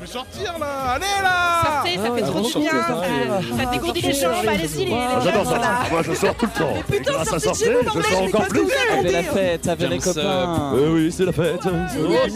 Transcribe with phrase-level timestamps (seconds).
[0.00, 2.70] Je vais sortir là Allez là Sortez, ça fait Ah, trop du bien.
[2.86, 4.32] sortez, Ça, dégourdit les jambes.
[4.48, 5.60] Allez-y, les Ah, les J'adore ça.
[5.90, 6.74] Moi, je sors tout le temps.
[6.92, 8.66] Et grâce à sortir, je sors encore plus.
[8.92, 10.72] Avec la fête, avec les copains.
[10.74, 11.60] Oui, c'est la fête.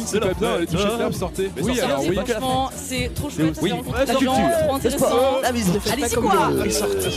[0.06, 2.14] C'est pas bien, les touches fermes, sortez Oui, alors oui.
[2.14, 3.58] Franchement, c'est trop chouette.
[3.96, 4.32] La culture.
[4.62, 5.40] trop intéressant.
[5.42, 6.32] La mise de Allez-y, quoi
[6.70, 7.10] Sortez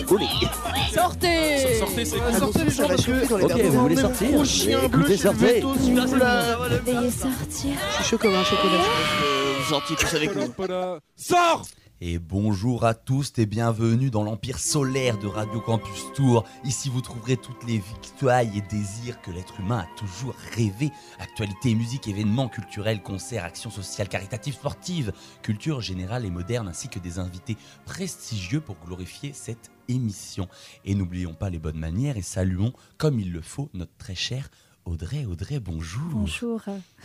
[0.94, 4.28] Sortez Sortez, c'est Sortez les que Ok, vous voulez sortir
[4.84, 5.62] Écoutez, chez sortez.
[5.62, 5.74] vous.
[5.74, 7.76] Veuillez sortir.
[7.90, 9.41] Je suis chaud comme un chocolat.
[9.72, 10.54] Vous sortiez tous avec nous.
[11.16, 11.66] Sors
[12.02, 16.44] Et bonjour à tous et bienvenue dans l'empire solaire de Radio Campus Tour.
[16.66, 20.92] Ici vous trouverez toutes les victoires et désirs que l'être humain a toujours rêvé.
[21.20, 27.00] Actualité, musique, événements culturels, concerts, actions sociales, caritatives, sportives, culture générale et moderne, ainsi que
[27.00, 30.50] des invités prestigieux pour glorifier cette émission.
[30.84, 34.50] Et n'oublions pas les bonnes manières et saluons comme il le faut notre très cher
[34.86, 35.26] Audrey.
[35.26, 36.02] Audrey, bonjour.
[36.12, 36.62] Bonjour.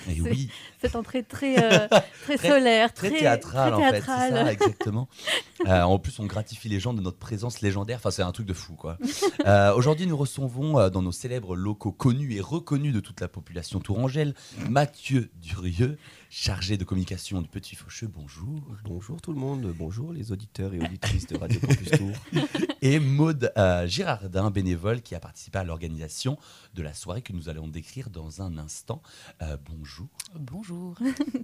[0.09, 0.49] Et C'est- oui,
[0.81, 1.89] Cette entrée très, euh,
[2.25, 4.33] très Très- solaire, très très, théâtral très en fait, c'est théâtrale.
[4.47, 5.09] ça exactement.
[5.67, 7.97] Euh, en plus, on gratifie les gens de notre présence légendaire.
[7.97, 8.99] Enfin, c'est un truc de fou quoi.
[9.47, 13.81] Euh, Aujourd'hui, nous recevons dans nos célèbres locaux connus et reconnus de toute la population
[13.81, 14.35] tourangelle
[14.69, 15.97] Mathieu Durieux,
[16.31, 18.09] chargé de communication du Petit Faucheux.
[18.09, 18.61] Bonjour.
[18.85, 22.13] Bonjour tout le monde, bonjour les auditeurs et auditrices de Radio Campus Tour.
[22.83, 26.39] Et Maude euh, Girardin, bénévole, qui a participé à l'organisation
[26.75, 29.03] de la soirée que nous allons décrire dans un instant.
[29.43, 30.09] Euh, bonjour.
[30.39, 30.97] Bonjour.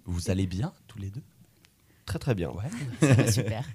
[0.05, 1.23] Vous allez bien tous les deux?
[2.05, 2.51] Très très bien.
[2.51, 3.31] Ouais.
[3.31, 3.65] Super.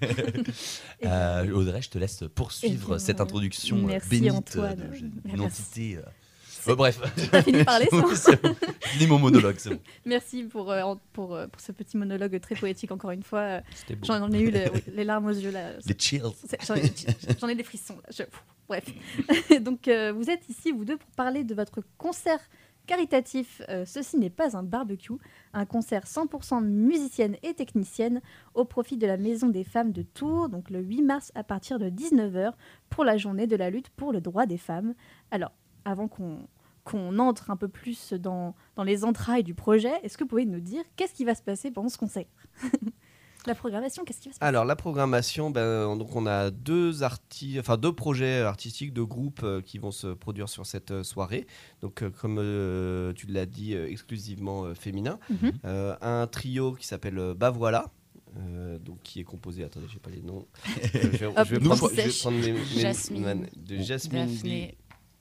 [1.04, 4.76] Euh, Audrey, je te laisse poursuivre Eh cette introduction merci, bénite Antoine.
[4.76, 5.98] de- entité.
[6.68, 8.54] Euh, bref, T'as fini de parler, ça c'est bon.
[8.82, 9.80] Je finis mon monologue, c'est bon.
[10.06, 13.60] Merci pour, euh, pour, euh, pour ce petit monologue très poétique, encore une fois.
[14.02, 15.72] J'en ai eu le- oui, les larmes aux yeux, là.
[15.86, 16.22] Les chills.
[17.40, 17.96] J'en ai, des frissons.
[17.96, 18.10] Là.
[18.16, 18.24] Je-
[18.68, 18.84] bref.
[19.60, 22.40] Donc, euh, vous êtes ici, vous deux, pour parler de votre concert
[22.86, 23.60] caritatif.
[23.84, 25.12] Ceci n'est pas un barbecue,
[25.52, 28.22] un concert 100% musicienne et technicienne
[28.54, 31.78] au profit de la Maison des femmes de Tours, donc le 8 mars à partir
[31.78, 32.52] de 19h
[32.88, 34.94] pour la journée de la lutte pour le droit des femmes.
[35.30, 35.52] Alors,
[35.88, 36.38] avant qu'on
[36.84, 40.46] qu'on entre un peu plus dans, dans les entrailles du projet, est-ce que vous pouvez
[40.46, 42.24] nous dire qu'est-ce qui va se passer pendant ce concert?
[43.46, 44.48] La programmation, qu'est-ce qui va se passer?
[44.48, 49.42] Alors la programmation, ben, donc on a deux arti- enfin deux projets artistiques, deux groupes
[49.42, 51.46] euh, qui vont se produire sur cette euh, soirée.
[51.82, 55.18] Donc euh, comme euh, tu l'as dit, euh, exclusivement euh, féminin.
[55.30, 55.52] Mhm.
[55.66, 57.90] Euh, un trio qui s'appelle euh, Bah voilà.
[58.38, 60.46] euh, donc qui est composé, attendez, j'ai pas les noms.
[60.94, 63.22] Euh, je vais, Hop, je vais nous, prendre, je- je vais prendre mes- mes- Jasmine.
[63.22, 64.26] man- de Jasmine.
[64.26, 64.76] Daphné.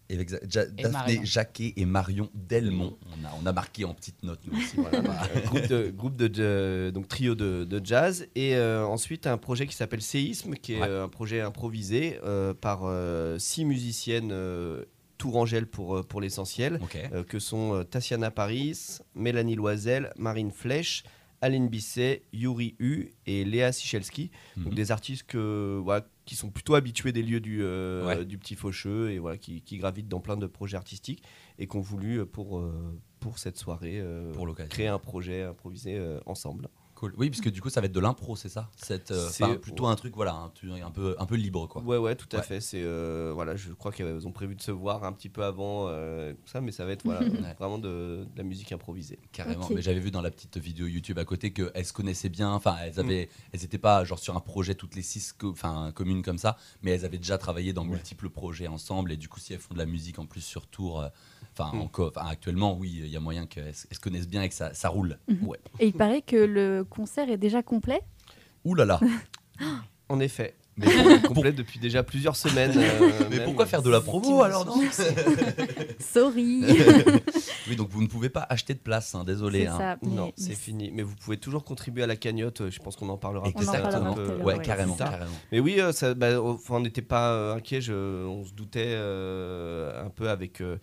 [0.10, 1.22] Et avec Ja- Ja- Et Daphné, Marion.
[1.26, 2.98] Jacquet et Marion Delmont.
[3.08, 4.78] On a, on a marqué en petite note, nous aussi.
[4.78, 5.00] Voilà.
[5.00, 9.38] Un groupe de, groupe de, de- donc trio de, de jazz et euh, ensuite un
[9.38, 10.88] projet qui s'appelle Séisme qui est Ouais.
[10.88, 14.86] euh, un projet improvisé euh, par euh, six musiciennes euh,
[15.18, 16.80] tourangelles pour, euh, pour l'essentiel
[17.14, 21.04] euh, que sont euh, Tatiana Paris, Mélanie Loisel, Marine Flèche,
[21.42, 24.32] Aline Bisset, Yuri Hu et Léa Sichelski.
[24.58, 24.74] Donc Mhm.
[24.76, 28.26] des artistes que, voilà, qui sont plutôt habitués des lieux du, euh, Ouais.
[28.26, 31.24] du Petit Faucheux et voilà, qui, qui gravitent dans plein de projets artistiques
[31.60, 34.04] et qui ont voulu, euh, pour, euh, pour cette soirée,
[34.34, 36.70] Pour créer un projet improvisé ensemble.
[37.00, 37.14] Cool.
[37.16, 38.72] Oui, parce que du coup, ça va être de l'impro, c'est ça?
[38.76, 40.52] C'est euh, C'est- plutôt un truc, voilà, un,
[40.84, 41.84] un peu, un peu libre, quoi.
[41.84, 42.44] Ouais, ouais, tout à Ouais.
[42.44, 42.60] fait.
[42.60, 45.86] C'est euh, voilà, je crois qu'ils ont prévu de se voir un petit peu avant
[45.90, 47.20] euh, tout ça, mais ça va être voilà,
[47.52, 47.54] Ouais.
[47.60, 49.20] vraiment de, de la musique improvisée.
[49.32, 49.66] Carrément.
[49.66, 49.74] Ok.
[49.76, 52.52] Mais j'avais vu dans la petite vidéo YouTube à côté qu'elles se connaissaient bien.
[52.52, 52.80] Enfin, Mm.
[52.88, 56.24] elles avaient, elles étaient pas genre sur un projet toutes les six, co- enfin communes
[56.24, 59.12] comme ça, mais elles avaient déjà travaillé dans multiples projets ensemble.
[59.12, 61.10] Et du coup, si elles font de la musique en plus sur tour, euh,
[61.58, 61.88] enfin Mm.
[62.00, 64.90] enfin, actuellement, oui, il y a moyen qu'elles se connaissent bien et que ça, ça
[64.90, 65.18] roule.
[65.28, 65.48] Mhm.
[65.48, 65.58] Ouais.
[65.80, 68.02] Et il paraît que le concert est déjà complet?
[68.66, 69.00] Ouh là là.
[70.10, 70.86] En effet, Mais,
[71.28, 72.72] complet depuis déjà plusieurs semaines.
[72.78, 73.44] euh, mais même.
[73.46, 74.82] pourquoi faire de la promo alors non
[76.00, 76.64] Sorry.
[77.68, 79.68] Oui, donc vous ne pouvez pas acheter de place, hein, désolé.
[79.68, 79.78] Hein.
[79.78, 79.98] ça.
[80.02, 80.92] mais- Non, c'est fini.
[80.94, 82.62] Mais vous pouvez toujours contribuer à la cagnotte.
[82.62, 83.46] euh, Je pense qu'on en parlera.
[83.46, 84.16] On en parlera Exactement.
[84.16, 85.32] l'heure, Ouais, ouais, carrément, carrément.
[85.52, 87.82] Mais oui, euh, ça, bah, enfin, on n'était pas euh, inquiet.
[87.82, 90.78] Je, on se doutait euh, un peu avec euh,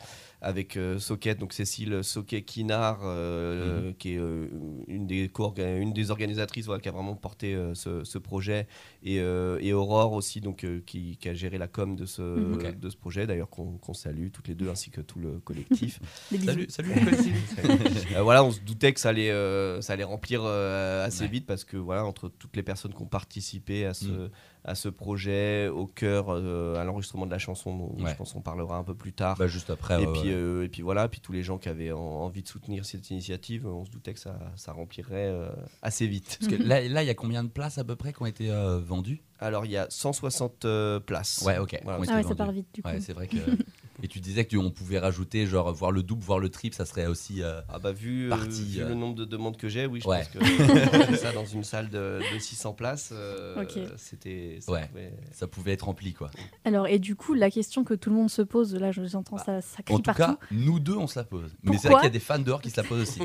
[0.45, 3.95] avec euh, Socket, donc Cécile Soquet-Kinard, euh, Mhm.
[3.95, 4.49] qui est euh,
[4.89, 8.67] une, des co-orga- une des organisatrices voilà, qui a vraiment porté euh, ce, ce projet,
[9.03, 12.23] et, euh, et Aurore aussi, donc, euh, qui, qui a géré la com de ce,
[12.23, 12.79] Mhm.
[12.81, 16.01] De ce projet, d'ailleurs qu'on qu'on salue toutes les deux, ainsi que tout le collectif.
[16.45, 16.91] Salut, salut.
[18.15, 21.31] Euh, voilà, on se doutait que ça allait, euh, ça allait remplir euh, assez Ouais.
[21.31, 24.31] vite parce que voilà, entre toutes les personnes qui ont participé à ce, Mm.
[24.65, 28.11] À ce projet, au cœur, euh, à l'enregistrement de la chanson, dont Ouais.
[28.11, 29.37] je pense qu'on parlera un peu plus tard.
[29.39, 30.03] Bah, juste après.
[30.03, 30.35] et, ouais, puis, ouais.
[30.35, 33.11] euh, et puis voilà, puis tous les gens qui avaient en- envie de soutenir cette
[33.11, 35.51] initiative, on se doutait que ça, ça remplirait euh,
[35.83, 36.39] assez vite.
[36.41, 38.27] Parce que là, là, il y a combien de places à peu près qui ont
[38.27, 38.49] été
[38.83, 39.21] vendues?
[39.41, 41.43] Alors il y a 160 euh, places.
[41.45, 41.79] Ouais, ok.
[41.85, 41.99] Voilà.
[42.09, 42.89] Ah ouais, ça part vite du coup.
[42.89, 43.37] Ouais, c'est vrai que.
[44.03, 46.75] Et tu disais que tu- on pouvait rajouter, genre, voir le double, voir le triple,
[46.77, 47.43] ça serait aussi.
[47.43, 50.01] euh, Ah bah vu, euh, Partie, vu euh, le nombre de demandes que j'ai, oui,
[50.03, 50.25] je Ouais.
[50.25, 50.29] pense
[51.09, 53.65] que ça dans une salle de, de 600 places, euh,
[53.97, 54.59] c'était...
[54.61, 54.89] ça Ouais.
[54.89, 56.31] pouvait- ça pouvait être rempli, quoi.
[56.65, 59.61] Alors, et du coup, la question que tout le monde se pose, là, j'entends ça,
[59.63, 60.23] ça crie En tout partout.
[60.23, 61.55] cas, nous deux, on se la pose.
[61.63, 63.21] Mais c'est vrai qu'il y a des fans dehors qui se la posent aussi.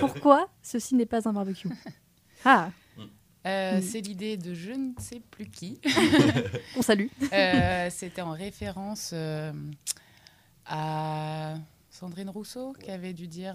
[0.00, 1.68] Pourquoi ceci n'est pas un barbecue?
[2.44, 2.70] Ah,
[3.46, 3.82] Euh, Mm.
[3.82, 5.80] C'est l'idée de je ne sais plus qui.
[6.76, 7.06] on salue.
[7.32, 9.52] Euh, C'était en référence euh,
[10.66, 11.54] à
[11.90, 13.54] Sandrine Rousseau qui avait dû dire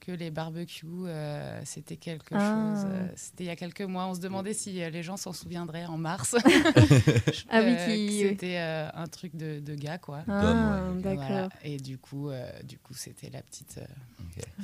[0.00, 2.74] que les barbecues, euh, c'était quelque Ah.
[2.74, 2.84] chose.
[2.90, 4.06] euh, c'était il y a quelques mois.
[4.06, 6.34] On se demandait si euh, les gens s'en souviendraient en mars.
[7.50, 10.22] Ah oui, qui- C'était un truc de, de gars, quoi.
[10.28, 11.24] Ah, d'accord.
[11.26, 11.48] Voilà.
[11.62, 12.30] Et du coup,
[12.64, 13.80] du coup, c'était la petite.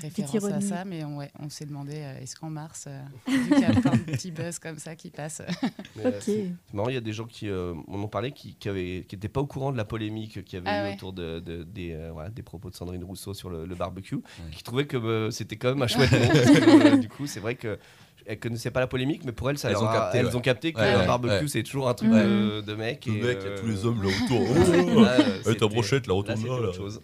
[0.01, 0.85] Référence à ça.
[0.85, 3.73] Mais on, ouais, on s'est demandé euh, est-ce qu'en mars, euh, vu qu'il y a
[3.73, 5.43] plein de petits buzz comme ça qui passent,
[5.97, 6.15] mais, euh, Ok.
[6.21, 9.41] c'est marrant, il y a des gens qui euh, m'en ont parlé qui n'étaient pas
[9.41, 10.95] au courant de la polémique qu'il y avait Ah eu ouais.
[10.97, 14.17] autour de, de- des, euh, voilà, des propos de Sandrine Rousseau sur le, le barbecue,
[14.17, 14.23] Ouais.
[14.53, 16.19] qui trouvaient que euh, c'était quand même un chouette nom.
[16.29, 17.79] parce que, euh, du coup, c'est vrai que
[18.27, 20.27] elles connaissaient pas la polémique, mais pour elles, ça Elles leur ont a- capté, elles
[20.27, 20.35] ouais.
[20.37, 21.49] ont capté que Ouais, le ouais, barbecue, ouais.
[21.49, 23.07] c'est toujours un truc de, de mec.
[23.07, 25.03] Le et, mec, il y a euh, tous les hommes là autour.
[25.03, 26.73] là, euh, Eh, ta c'était- brochette, la là, retourne là, autre là.
[26.73, 27.01] chose.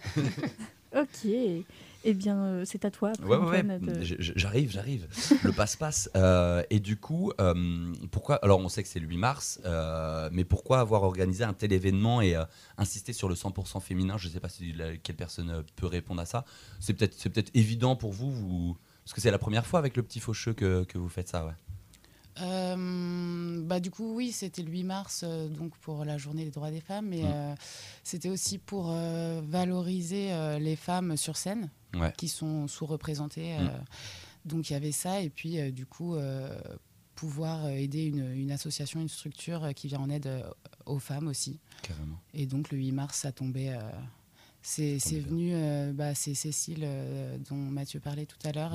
[0.95, 1.31] Ok.
[2.09, 3.13] Eh bien, euh, c'est à toi.
[3.23, 3.79] Ouais, ouais, ouais.
[3.81, 4.01] De-
[4.37, 5.07] J'arrive, j'arrive.
[5.43, 6.09] Le passe-passe.
[6.17, 9.61] Euh, et du coup, euh, pourquoi Alors, on sait que c'est le 8 mars,
[10.33, 12.37] mais pourquoi avoir organisé un tel événement et
[12.79, 14.17] insister sur le 100% féminin?
[14.19, 16.45] Je ne sais pas si la- quelle personne peut répondre à ça.
[16.81, 20.03] C'est peut-être peut-être évident pour vous, vous- parce que c'est la première fois avec le
[20.03, 21.53] petit faucheux que, que vous faites ça, ouais.
[22.41, 26.51] Euh, bah, du coup, oui, c'était le 8 mars, euh, donc pour la journée des
[26.51, 27.55] droits des femmes, mais euh,
[28.03, 32.13] c'était aussi pour valoriser les femmes sur scène Ouais.
[32.19, 33.57] qui sont sous-représentées.
[33.59, 33.71] Mm.
[34.45, 36.15] donc il y avait ça, et puis du coup,
[37.15, 40.29] pouvoir aider une, une association, une structure qui vient en aide
[40.85, 41.59] aux femmes aussi.
[41.83, 42.19] Carrément.
[42.35, 43.73] Et donc le 8 mars, ça tombait.
[44.61, 45.55] c'est venu,
[45.95, 46.87] bah, c'est Cécile
[47.49, 48.75] dont Mathieu parlait tout à l'heure,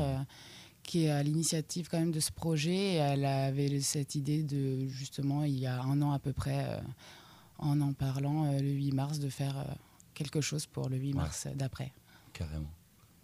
[0.84, 2.76] qui est à l'initiative quand même de ce projet.
[2.76, 6.66] Et elle avait cette idée de justement il y a un an à peu près,
[6.68, 6.80] euh,
[7.60, 9.64] en en parlant euh, le 8 mars, de faire euh,
[10.14, 11.94] quelque chose pour le 8 mars d'après.
[12.34, 12.72] Carrément.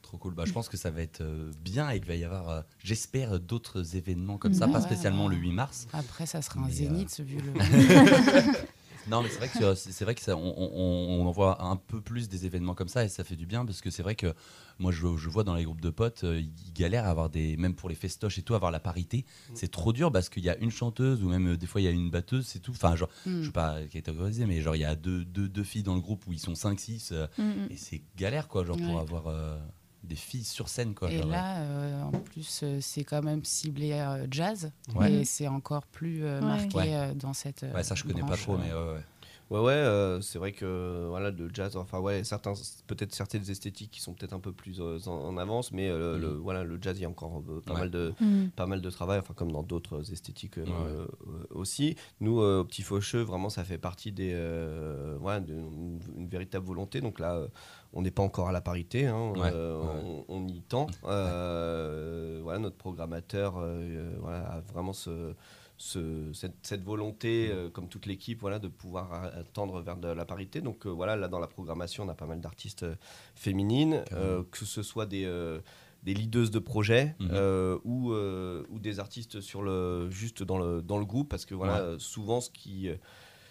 [0.01, 0.33] Trop cool.
[0.35, 1.21] Bah, je pense que ça va être
[1.61, 4.71] bien et qu'il va y avoir, j'espère, d'autres événements comme ça, Mhm.
[4.73, 5.85] pas spécialement le 8 mars.
[5.91, 7.51] Après, ça sera un zénith vu le.
[9.09, 11.63] Non, mais c'est vrai que euh, c'est vrai que ça, on, on, on en voit
[11.63, 14.03] un peu plus des événements comme ça et ça fait du bien parce que c'est
[14.03, 14.33] vrai que
[14.79, 17.55] moi je, je vois dans les groupes de potes euh, ils galèrent à avoir des
[17.57, 19.25] même pour les festoches et tout avoir la parité.
[19.53, 21.85] C'est trop dur parce qu'il y a une chanteuse ou même euh, des fois il
[21.85, 22.71] y a une batteuse, c'est tout.
[22.71, 23.41] Enfin genre Hmm.
[23.41, 26.01] je sais pas catégoriser mais genre il y a deux, deux, deux filles dans le
[26.01, 27.67] groupe où ils sont 5 6 Mm, mm.
[27.71, 29.57] et c'est galère quoi genre pour avoir euh,
[30.07, 31.11] des filles sur scène quoi.
[31.11, 34.71] Et genre, là, euh, en plus, euh, c'est quand même ciblé euh, jazz.
[34.95, 35.11] Ouais.
[35.11, 36.45] Et c'est encore plus euh, Ouais.
[36.47, 36.95] marqué Ouais.
[36.95, 37.61] euh, dans cette.
[37.61, 37.69] ouais.
[37.69, 39.01] euh, Ouais, ça je connais pas trop mais ouais, ouais.
[39.49, 42.51] Ouais, ouais, euh, c'est vrai que voilà, le jazz, enfin, ouais, certains,
[42.85, 46.33] peut-être certaines esthétiques qui sont peut-être un peu plus euh, en, en avance, mais le,
[46.35, 47.79] voilà, le jazz, il y a encore euh, pas, Ouais.
[47.79, 48.47] mal de, Mm.
[48.57, 50.71] pas mal de travail, enfin, comme dans d'autres esthétiques euh, Ouais.
[50.73, 51.07] euh,
[51.51, 51.95] aussi.
[52.19, 56.65] Nous, euh, au Petit Faucheux, vraiment, ça fait partie des, euh, voilà, d'une une véritable
[56.65, 56.99] volonté.
[56.99, 57.47] Donc là, euh,
[57.93, 60.01] on n'est pas encore à la parité, hein, Ouais, euh, ouais.
[60.03, 60.87] On, on y tend.
[61.05, 65.33] Euh, voilà, notre programmateur euh, voilà, a vraiment ce,
[65.77, 70.25] ce- cette, cette volonté, euh, comme toute l'équipe, voilà, de pouvoir tendre vers de la
[70.25, 70.61] parité.
[70.61, 72.85] Donc voilà, là dans la programmation, on a pas mal d'artistes
[73.35, 74.03] féminines,
[74.51, 75.25] que ce soit des,
[76.03, 77.29] des leaders de projets Mhm.
[77.31, 81.45] euh, ou, euh, ou des artistes sur le, juste dans le, dans le groupe, parce
[81.45, 81.95] que voilà, Ouais.
[81.99, 82.89] souvent ce qui...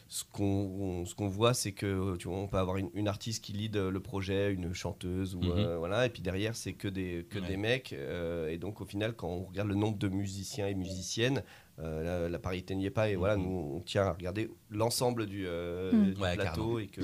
[0.06, 3.08] euh, ce qu'on ce qu'on voit, c'est que tu vois, on peut avoir une, une
[3.08, 5.50] artiste qui lead euh, le projet, une chanteuse, ou, Mhm.
[5.58, 7.46] euh, voilà, et puis derrière, c'est que des, que Ouais.
[7.46, 7.92] des mecs.
[7.92, 11.42] euh, et donc, au final, quand on regarde le nombre de musiciens et musiciennes,
[11.78, 13.08] euh, la, la parité n'y est pas.
[13.10, 13.42] Et voilà, Mhm.
[13.44, 16.78] nous, on tient à regarder l'ensemble du, euh, du Ouais, plateau.
[16.78, 17.02] Et que,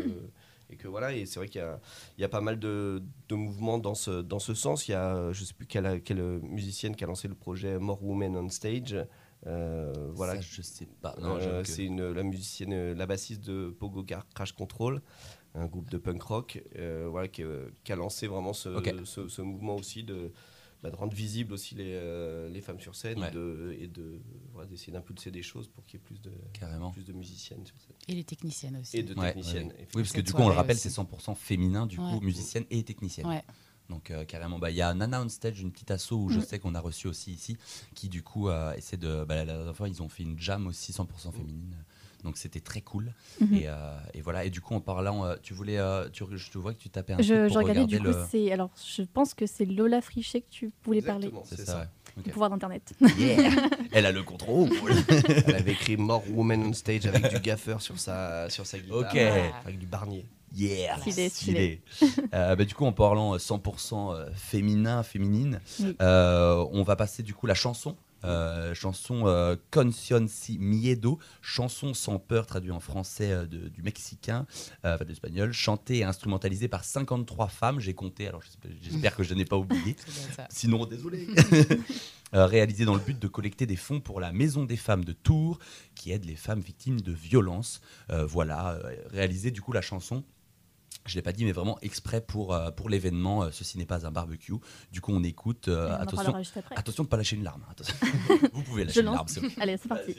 [0.70, 1.78] et que voilà, et c'est vrai qu'il y a,
[2.16, 4.88] il y a pas mal de, de mouvements dans ce, dans ce sens.
[4.88, 7.78] Il y a, euh, je sais plus quelle, quelle musicienne qui a lancé le projet
[7.78, 8.96] More Women on Stage.
[9.46, 11.16] Euh, voilà, Ça, je sais pas.
[11.20, 15.02] Euh, c'est une la musicienne, euh, la bassiste de Pogo Car- Crash Control,
[15.54, 17.42] un groupe de punk rock, euh, voilà, qui,
[17.84, 18.94] qui a lancé vraiment ce, Ok.
[19.04, 20.32] ce, ce mouvement aussi de,
[20.82, 23.28] bah, de rendre visible aussi les, les femmes sur scène Ouais.
[23.28, 24.20] et de et de
[24.52, 26.90] voilà, d'essayer d'impulser des choses pour qu'il y ait plus de carrément.
[26.92, 28.96] plus de musiciennes sur scène Et les techniciennes aussi.
[28.96, 29.68] et de Ouais, techniciennes.
[29.68, 32.64] ouais, Oui, parce que du coup, on le rappelle, c'est 100% féminin, du coup, musicienne
[32.70, 33.26] et technicienne.
[33.92, 36.38] Donc, euh, carrément, bah, il y a Nana on Stage, une petite asso où je
[36.38, 36.42] Mm.
[36.42, 37.58] sais qu'on a reçu aussi ici,
[37.94, 39.24] qui du coup euh, essaie de.
[39.24, 41.76] Bah, la dernière fois, ils ont fait une jam aussi 100% féminine.
[42.24, 43.12] Donc, c'était très cool.
[43.40, 43.54] Mhm.
[43.54, 44.44] Et, euh, et voilà.
[44.44, 45.76] Et du coup, en parlant, euh, tu voulais.
[45.78, 47.96] euh, tu, je te vois que tu tapais un Je, truc je pour regardais regarder
[47.98, 48.26] du coup, le.
[48.30, 48.50] c'est.
[48.52, 51.26] Alors, je pense que c'est Lola Frichet que tu voulais parler.
[51.26, 51.90] Exactement, C'est c'est ça.
[52.16, 52.94] Le pouvoir d'Internet.
[53.18, 53.68] Yeah.
[53.92, 54.70] Elle a le contrôle.
[55.46, 58.98] Elle avait écrit More Women on Stage avec du gaffeur sur sa sur sa guitare,
[59.00, 59.16] Ok.
[59.66, 60.26] avec du barnier.
[60.54, 61.82] Yeah, Stylé, stylé.
[62.34, 65.96] Euh, bah, du coup, en parlant euh, 100% euh, féminin, féminine, Oui.
[66.02, 67.96] euh, on va passer du coup la chanson.
[68.24, 74.46] Euh, chanson euh, Conciencia Miedo, chanson sans peur traduit en français euh, de- du mexicain,
[74.84, 78.40] euh, enfin de l'espagnol, chantée et instrumentalisée par 53 femmes, j'ai compté, alors
[78.80, 79.96] j'espère- que je n'ai pas oublié,
[80.50, 81.26] sinon désolé.
[82.34, 85.12] Euh, réalisée dans le but de collecter des fonds pour la Maison des femmes de
[85.12, 85.58] Tours,
[85.94, 87.82] qui aide les femmes victimes de violences.
[88.08, 90.24] Euh, voilà, euh, réalisé du coup la chanson.
[91.04, 93.42] Je l'ai pas dit, mais vraiment exprès pour, euh, pour l'événement.
[93.42, 94.52] euh, ceci n'est pas un barbecue.
[94.92, 95.68] Du coup, on écoute.
[95.68, 96.34] euh, On en attention,
[96.76, 97.62] attention de pas lâcher une larme.
[97.68, 97.94] hein, attention.
[98.52, 99.26] Vous pouvez lâcher Je une larme.
[99.60, 100.16] Allez, c'est parti.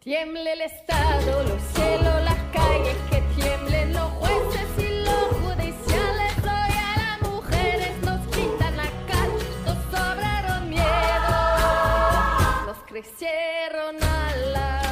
[0.00, 4.65] Tiemble el Estado, los cielos, las calles, que tiemblen los jueces
[13.02, 14.85] crecieron alas.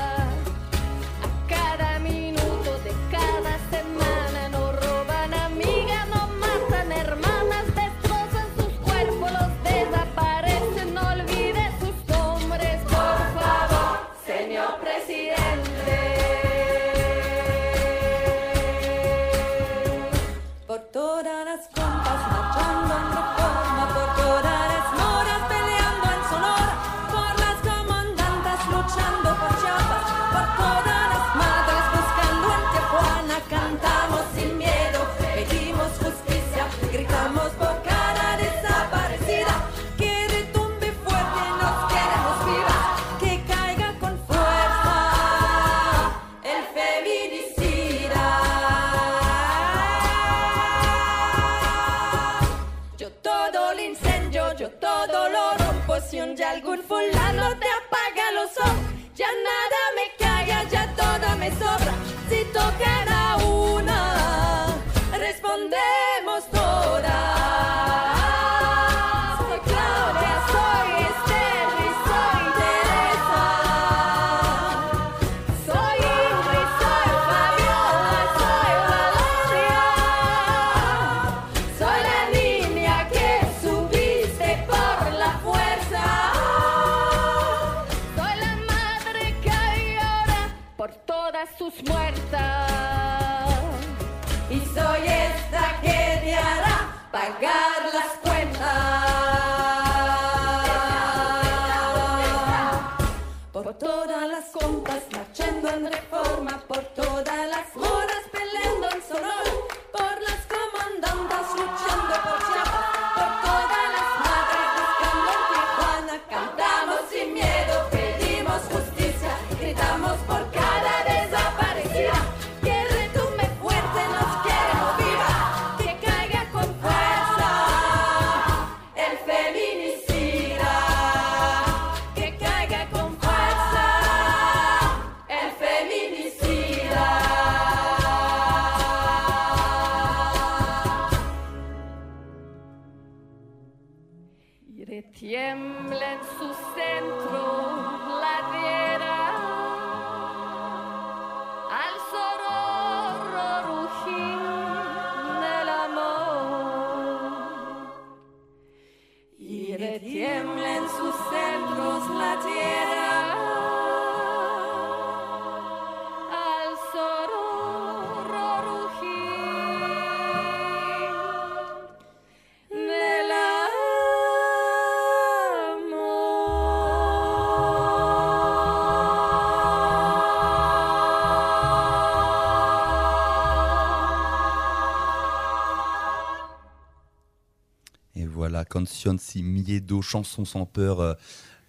[188.84, 191.14] Voilà, Conscience Miedo, chanson sans peur euh,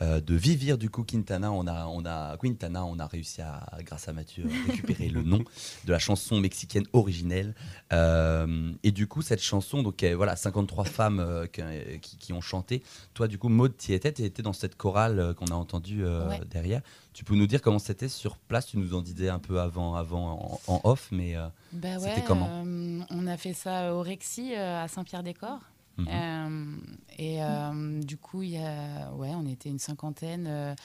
[0.02, 1.54] euh, de Vivir du coup Quintana.
[1.54, 5.24] On a, on a, Quintana, on a réussi à, grâce à Mathieu, à récupérer le
[5.24, 5.40] nom
[5.86, 7.56] de la chanson mexicaine originelle.
[7.94, 12.42] Euh, et du coup, cette chanson, donc euh, voilà, 53 femmes euh, qui, qui ont
[12.42, 12.84] chanté.
[13.14, 16.04] Toi, du coup, Maud, tu étais, tu étais dans cette chorale euh, qu'on a entendue
[16.04, 16.42] euh, Ouais.
[16.50, 16.82] derrière.
[17.14, 18.66] Tu peux nous dire comment c'était sur place?
[18.66, 22.24] Tu nous en disais un peu avant, avant en, en off, mais euh, Bah C'était
[22.26, 22.50] comment?
[22.66, 25.62] euh, On a fait ça au Rexy, euh, à Saint-Pierre-des-Corps.
[25.98, 26.08] Mhm.
[26.10, 26.78] Euh,
[27.18, 30.76] et euh, du coup, il y a, ouais, on était une cinquantaine, euh,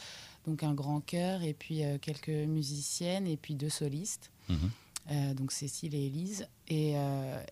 [0.47, 4.31] donc un grand chœur et puis quelques musiciennes et puis deux solistes.
[4.49, 4.71] Mhm.
[5.35, 6.95] Donc Cécile et Élise, et,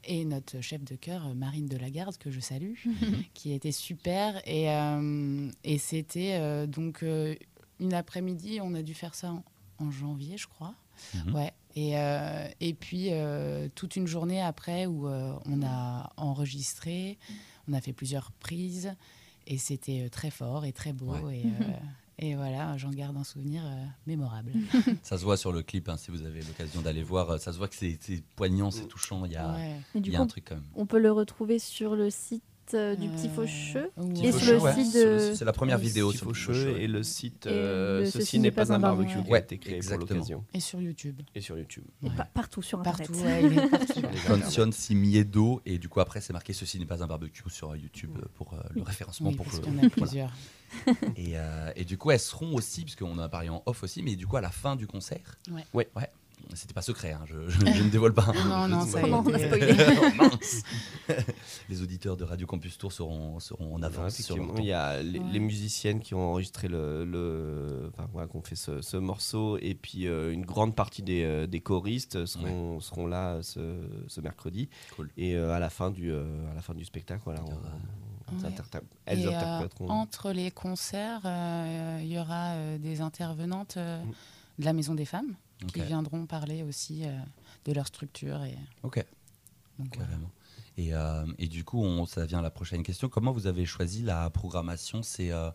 [0.04, 2.74] et notre chef de chœur, Marine Delagarde, que je salue,
[3.34, 4.40] qui était super.
[4.46, 4.66] Et,
[5.64, 7.04] et c'était donc
[7.80, 9.42] une après-midi, on a dû faire ça en,
[9.78, 10.74] en janvier, je crois.
[11.14, 11.34] Mhm.
[11.34, 11.52] Ouais.
[11.76, 17.18] Et, euh, et puis euh, toute une journée après où euh, on a enregistré,
[17.68, 18.94] on a fait plusieurs prises,
[19.46, 21.14] et c'était très fort et très beau.
[21.30, 21.64] Et, euh,
[22.18, 24.52] et voilà, j'en garde un souvenir euh, mémorable.
[25.02, 27.38] Ça se voit sur le clip, hein, si vous avez l'occasion d'aller voir.
[27.38, 27.98] Ça se voit que c'est
[28.34, 29.24] poignant, c'est touchant.
[29.24, 29.76] Il y a, Ouais.
[29.94, 30.64] Y a coup, un truc quand même.
[30.74, 32.42] On peut le retrouver sur le site
[32.74, 34.26] euh, du Petit Faucheux ouais.
[34.26, 35.32] et sur le Ouais, site de.
[35.34, 38.72] C'est la première vidéo sur Faucheux et le site Et euh, le Ceci n'est pas
[38.72, 40.06] un barbecue qui a Ouais, été créé exactement.
[40.06, 40.44] pour l'occasion.
[40.54, 41.20] Et sur YouTube.
[41.34, 41.84] Et sur YouTube.
[42.02, 43.08] Et pa- partout sur Internet.
[43.08, 47.70] Partout, ouais, Simiedo et du coup après c'est marqué ceci n'est pas un barbecue sur
[47.72, 50.32] euh, YouTube pour euh, le référencement Oui, pour parce le- y en a plusieurs.
[51.16, 54.02] et, euh, et du coup elles seront aussi puisqu'on en a parlé en off aussi
[54.02, 55.64] mais du coup à la fin du concert Ouais.
[55.74, 55.88] Ouais.
[56.54, 59.06] C'était pas secret hein, je, je- je ne dévoile pas Non, non, Je- ça a
[59.06, 59.76] Non, on a spoilé.
[60.20, 61.12] Oh,
[61.68, 64.18] les auditeurs de Radio Campus Tour seront, seront en avance
[64.58, 65.24] il y a les, Ouais.
[65.32, 69.74] les musiciennes qui ont enregistré le, le enfin voilà, qu'on fait ce, ce morceau et
[69.74, 73.60] puis euh, une grande partie des, euh, des choristes seront, seront là ce,
[74.06, 74.68] ce mercredi.
[74.96, 75.10] Cool.
[75.16, 78.38] et euh, à la fin du euh, à la fin du spectacle voilà, on- on-
[78.40, 78.44] Ouais.
[78.46, 83.78] interprète- elles Et, euh, interpréteront entre les concerts, euh, il y aura euh, des intervenantes
[83.78, 84.02] euh,
[84.58, 85.34] de la Maison des Femmes
[85.66, 85.86] qui Ok.
[85.86, 87.18] viendront parler aussi euh,
[87.64, 88.42] de leur structure.
[88.44, 89.04] Et, Ok.
[89.78, 90.08] donc, voilà.
[90.10, 90.30] Carrément.
[90.76, 93.08] Et, euh, et du coup, on, ça vient à la prochaine question.
[93.08, 95.02] Comment vous avez choisi la programmation?
[95.02, 95.50] C'est euh,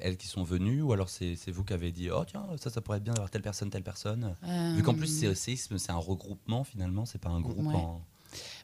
[0.00, 2.80] elles qui sont venues ou alors c'est vous qui avez dit Oh, tiens, ça, ça
[2.80, 4.36] pourrait être bien d'avoir telle personne, telle personne?
[4.76, 7.74] Vu qu'en plus, c'est Euh, séisme, c'est un regroupement finalement, c'est pas un groupe Ouais.
[7.74, 8.00] en.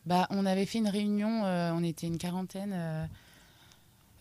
[0.07, 3.09] Bah, on avait fait une réunion, on était une quarantaine,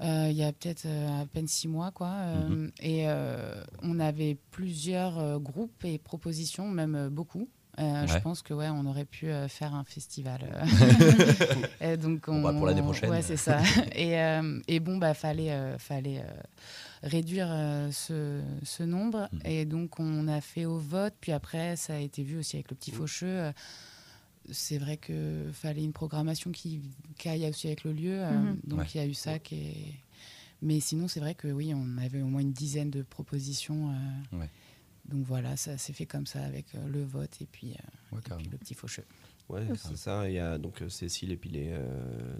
[0.03, 2.09] euh, il y a peut-être euh, à peine six mois, quoi.
[2.09, 2.71] euh, Mhm.
[2.81, 3.05] Et
[3.81, 7.47] on avait plusieurs groupes et propositions, même beaucoup.
[7.77, 10.41] Je pense que ouais, on aurait pu faire un festival.
[12.01, 13.09] donc Bon, bah, pour l'année on- prochaine.
[13.09, 13.59] Ouais, c'est ça.
[13.95, 14.13] et,
[14.67, 16.23] et bon, bah fallait, fallait
[17.01, 19.27] réduire euh, ce, ce nombre.
[19.33, 19.39] Mhm.
[19.45, 21.13] Et donc on a fait au vote.
[21.19, 23.27] Puis après, ça a été vu aussi avec le petit faucheux.
[23.27, 23.51] euh,
[24.51, 26.81] c'est vrai que fallait une programmation qui,
[27.17, 28.21] qui aille aussi avec le lieu.
[28.23, 28.59] euh, Mhm.
[28.65, 28.85] donc Ouais.
[28.93, 29.93] il y a eu ça qui est.
[30.61, 33.91] Mais sinon, c'est vrai que oui, on avait au moins une dizaine de propositions.
[33.91, 34.49] euh, Ouais.
[35.05, 37.73] Donc voilà, ça s'est fait comme ça avec euh, le vote et puis, euh,
[38.13, 38.49] Ouais, et puis carrément.
[38.51, 39.03] le petit faucheux.
[39.49, 40.27] Ouais, c'est ça.
[40.29, 41.83] Il y a donc euh, Cécile et puis les, euh,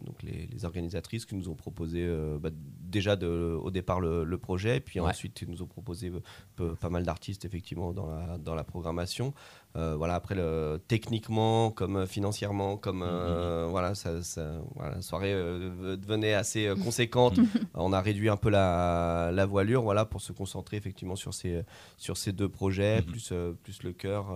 [0.06, 4.24] donc les, les organisatrices qui nous ont proposé euh, bah, déjà de, au départ le,
[4.24, 5.10] le projet, et puis Ouais.
[5.10, 6.12] ensuite ils nous ont proposé
[6.56, 9.34] peu- pas mal d'artistes effectivement dans la, dans la programmation.
[9.76, 15.34] Euh, voilà, après le, techniquement, comme financièrement, comme euh, voilà, ça, ça- voilà, la soirée
[15.34, 17.38] devenait assez conséquente.
[17.74, 21.64] On a réduit un peu la, la voilure, voilà, pour se concentrer effectivement sur ces
[21.98, 23.06] sur ces deux projets, Mhm.
[23.06, 24.36] plus plus le cœur,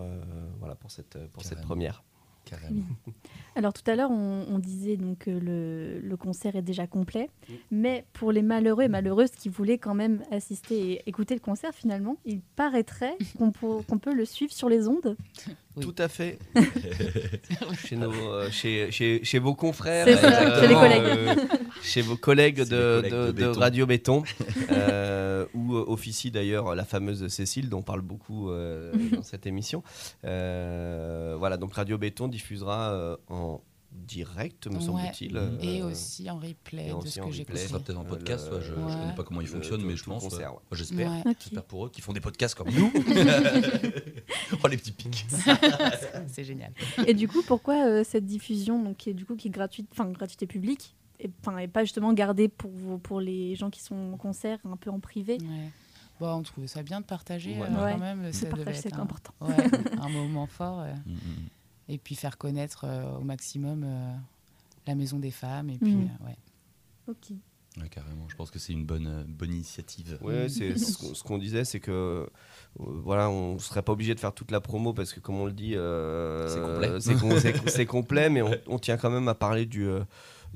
[0.60, 2.04] voilà, pour cette pour cette première.
[2.50, 2.84] Carrément.
[3.58, 7.30] Alors tout à l'heure, on, on disait donc que le, le concert est déjà complet,
[7.50, 7.54] Mm.
[7.72, 11.72] mais pour les malheureux et malheureuses qui voulaient quand même assister et écouter le concert,
[11.74, 13.52] finalement, il paraîtrait qu'on
[13.98, 15.16] peut le suivre sur les ondes.
[15.48, 15.84] Oui.
[15.84, 16.40] Tout à fait.
[17.86, 21.04] chez, nos, euh, chez, chez, chez vos confrères, C'est ça, chez les collègues.
[21.06, 21.36] euh,
[21.84, 23.60] chez vos collègues, de, les collègues de- de de Béton.
[23.60, 24.24] Radio Béton,
[24.72, 29.46] euh, où euh, officie d'ailleurs la fameuse Cécile, dont on parle beaucoup euh, dans cette
[29.46, 29.84] émission.
[30.26, 33.47] Euh, voilà, donc Radio Béton diffusera euh, en
[33.98, 34.82] direct, me Ouais.
[34.86, 35.36] semble-t-il.
[35.62, 37.46] Et euh, aussi en replay de aussi ce en que j'ai.
[37.46, 38.94] Ça sera peut-être en podcast, le- ouais, je, je Ouais.
[39.02, 40.24] connais pas comment il le- fonctionne, tout- mais je pense.
[40.24, 40.60] concert, ouais.
[40.70, 41.12] moi, J'espère.
[41.40, 42.92] J'espère pour eux qui font des podcasts comme nous.
[44.64, 45.26] oh les petits pics.
[46.28, 46.72] C'est génial.
[47.06, 49.88] Et du coup, pourquoi euh, cette diffusion, donc, qui est, du coup, qui est gratuite,
[49.92, 51.30] enfin gratuite et publique, et,
[51.68, 55.38] pas justement gardée pour, pour les gens qui sont en concert, un peu en privé?
[55.42, 55.72] Ouais.
[56.20, 57.68] Bon, on trouvait ça bien de partager Ouais.
[57.70, 57.92] euh, Ouais.
[57.94, 58.24] quand même.
[58.24, 59.34] Le Ça devait partage, être c'est un, important.
[59.42, 59.56] ouais,
[60.02, 60.80] un moment fort.
[60.82, 61.18] euh, Mm, mm.
[61.90, 64.14] Et puis faire connaître euh, au maximum euh,
[64.86, 65.70] la maison des femmes.
[65.70, 66.10] Et puis, Mhm.
[66.22, 66.38] euh, ouais.
[67.08, 67.36] Ok.
[67.80, 68.28] Ouais, carrément.
[68.28, 70.18] Je pense que c'est une bonne, euh, bonne initiative.
[70.22, 72.26] Ouais, c'est ce qu'on- disait, c'est que euh,
[72.80, 75.52] voilà, on serait pas obligé de faire toute la promo parce que comme on le
[75.52, 77.00] dit, euh, C'est complet.
[77.00, 80.04] c'est com- c'est- c'est complet, mais on, on tient quand même à parler du euh,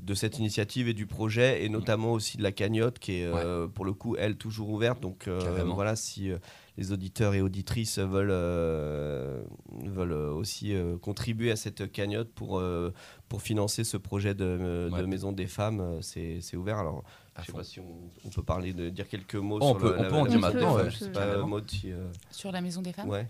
[0.00, 3.68] de cette initiative et du projet et notamment aussi de la cagnotte qui est euh,
[3.68, 5.00] pour le coup elle toujours ouverte.
[5.00, 6.38] Donc euh, voilà, si euh,
[6.78, 9.42] les auditeurs et auditrices veulent euh,
[9.84, 12.92] veulent aussi euh, contribuer à cette cagnotte pour euh,
[13.28, 15.06] pour financer ce projet de, de Ouais.
[15.06, 16.78] maison des femmes, c'est c'est ouvert.
[16.78, 17.04] Alors
[17.34, 19.68] À je sais pas si on, on peut parler de dire quelques mots Oh, on
[19.72, 20.90] sur peut- le- on la- peut en la- dire la- maintenant, la- ouais.
[20.90, 21.40] Je sais Carrément.
[21.42, 23.28] pas, Maud, si, euh, Sur la maison des femmes ouais.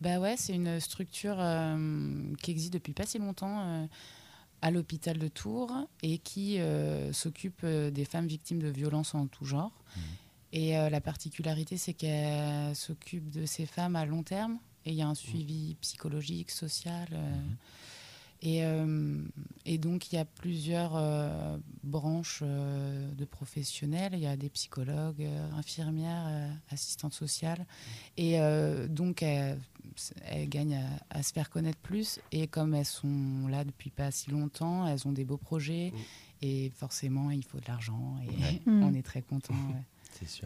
[0.00, 3.86] Bah ouais, c'est une structure euh, qui existe depuis pas si longtemps euh,
[4.62, 5.72] à l'hôpital de Tours
[6.02, 9.72] et qui euh, s'occupe des femmes victimes de violences en tout genre.
[9.96, 10.02] Mhm.
[10.56, 14.96] Et euh, la particularité, c'est qu'elle s'occupe de ces femmes à long terme et il
[14.96, 17.08] y a un suivi psychologique, social.
[17.12, 17.34] euh,
[18.42, 19.22] et, euh,
[19.64, 24.12] et donc, il y a plusieurs euh, branches euh, de professionnels.
[24.14, 27.64] Il y a des psychologues, euh, infirmières, euh, assistantes sociales.
[28.16, 29.58] Et euh, donc, elles,
[30.26, 30.76] elles gagnent
[31.10, 32.20] à, à se faire connaître plus.
[32.30, 35.92] Et comme elles sont là depuis pas si longtemps, elles ont des beaux projets.
[36.42, 38.16] Et forcément, il faut de l'argent.
[38.22, 38.60] Et Ouais.
[38.66, 39.82] On est très content C'est sûr.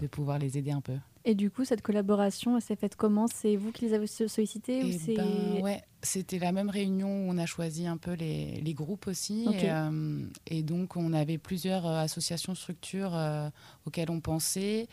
[0.01, 0.97] De pouvoir les aider un peu.
[1.25, 3.27] Et du coup, cette collaboration, elle s'est faite comment?
[3.27, 6.71] C'est vous qui les avez so- sollicités ou Eh c'est ben, ouais, c'était la même
[6.71, 9.45] réunion où on a choisi un peu les, les groupes aussi.
[9.53, 13.51] Et, euh, et donc, on avait plusieurs euh, associations, structures euh,
[13.87, 14.89] auxquelles on pensait.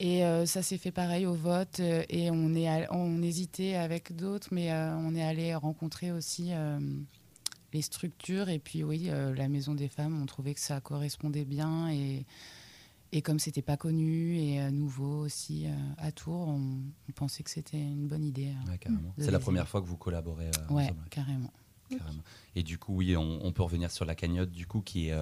[0.00, 1.80] Et euh, ça s'est fait pareil au vote.
[1.80, 6.48] et on, est all- on hésitait avec d'autres, mais euh, on est allé rencontrer aussi
[6.52, 6.78] euh,
[7.72, 8.50] les structures.
[8.50, 11.88] Et puis, oui, euh, la Maison des femmes, on trouvait que ça correspondait bien.
[11.90, 12.26] Et,
[13.14, 17.42] et comme c'était pas connu et euh, nouveau aussi euh, à Tours, on, on pensait
[17.44, 18.48] que c'était une bonne idée.
[18.66, 18.78] euh, Ouais,
[19.18, 21.04] C'est la première fois que vous collaborez Ouais, ensemble.
[21.10, 21.52] carrément.
[21.90, 22.22] Carrément.
[22.56, 25.12] Et du coup, oui, on, on peut revenir sur la cagnotte, du coup, qui est,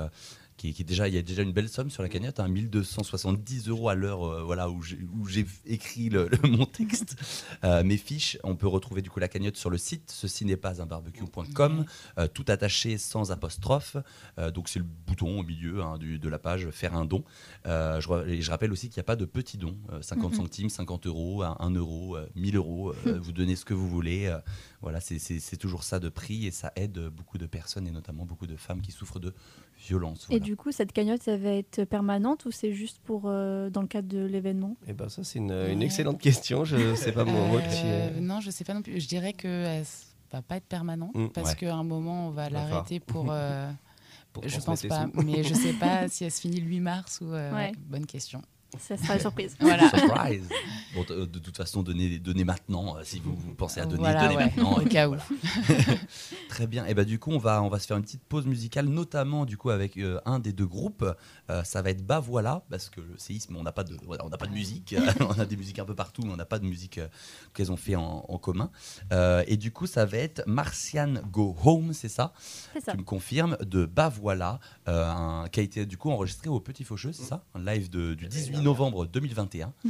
[0.57, 3.89] qui déjà, il y a déjà une belle somme sur la cagnotte, hein, 1270 euros
[3.89, 7.17] à l'heure, euh, voilà, où j'ai écrit le, le- mon texte,
[7.65, 8.39] Euh, mes fiches.
[8.45, 11.85] On peut retrouver du coup la cagnotte sur le site, ceci n'est pas un barbecue.com,
[12.19, 13.97] euh, tout attaché sans apostrophe.
[14.39, 17.25] Euh, donc c'est le bouton au milieu hein, du- de la page faire un don.
[17.65, 17.71] Je,
[18.09, 20.37] re- et je rappelle aussi qu'il n'y a pas de petits dons, euh, 50 Mhm.
[20.39, 22.93] centimes, 50 euros, 1 euro, euh, 1000 euros.
[23.07, 24.33] euh, vous donnez ce que vous voulez.
[24.81, 28.47] voilà, c'est toujours ça de prix et ça aide beaucoup de personnes et notamment beaucoup
[28.49, 29.33] de femmes qui souffrent de
[29.89, 30.27] violence.
[30.31, 33.81] Et du coup, cette cagnotte, ça va être permanente ou c'est juste pour euh, dans
[33.83, 34.77] le cadre de l'événement?
[34.87, 36.65] Eh ben ça c'est une, une excellente question.
[36.65, 39.01] Je sais pas moi, moi qui Euh, non, je sais pas non plus.
[39.01, 39.83] Je dirais que
[40.33, 41.57] va pas être permanente Mm, parce ouais.
[41.57, 43.27] qu'à un moment on va l'arrêter pour.
[43.31, 43.71] euh,
[44.33, 47.21] Pour je pense pas, mais je sais pas si elle se finit le 8 mars
[47.21, 47.33] ou.
[47.35, 48.41] euh, ouais, bonne question.
[48.79, 49.57] Ça sera la surprise.
[49.61, 49.89] Voilà.
[49.91, 50.49] Surprise
[50.95, 52.97] Bon, de toute façon, donnez, donnez maintenant.
[52.97, 54.79] euh, si vous, vous pensez à donner, Voilà, donnez ouais, maintenant.
[54.79, 55.17] au cas où.
[56.49, 56.85] Très bien.
[56.87, 59.45] Et bah du coup, on va, on va se faire une petite pause musicale, notamment
[59.47, 61.05] du coup avec euh, un des deux groupes.
[61.51, 64.25] Euh, ça va être Bah voilà, parce que le séisme, on n'a pas de, voilà,
[64.25, 64.95] on n'a pas de musique.
[65.21, 67.09] on a des musiques un peu partout, mais on n'a pas de musique euh,
[67.55, 68.71] qu'elles ont fait en, en commun.
[69.13, 72.33] Euh, et du coup, ça va être Martian Go Home, c'est ça?
[72.75, 72.93] C'est ça.
[72.93, 76.61] Tu me confirmes de Bah voilà, euh, un- qui a été du coup enregistré au
[76.61, 77.45] Petit Faucheux, c'est ça?
[77.55, 79.73] Un live de- du 18 novembre 2021.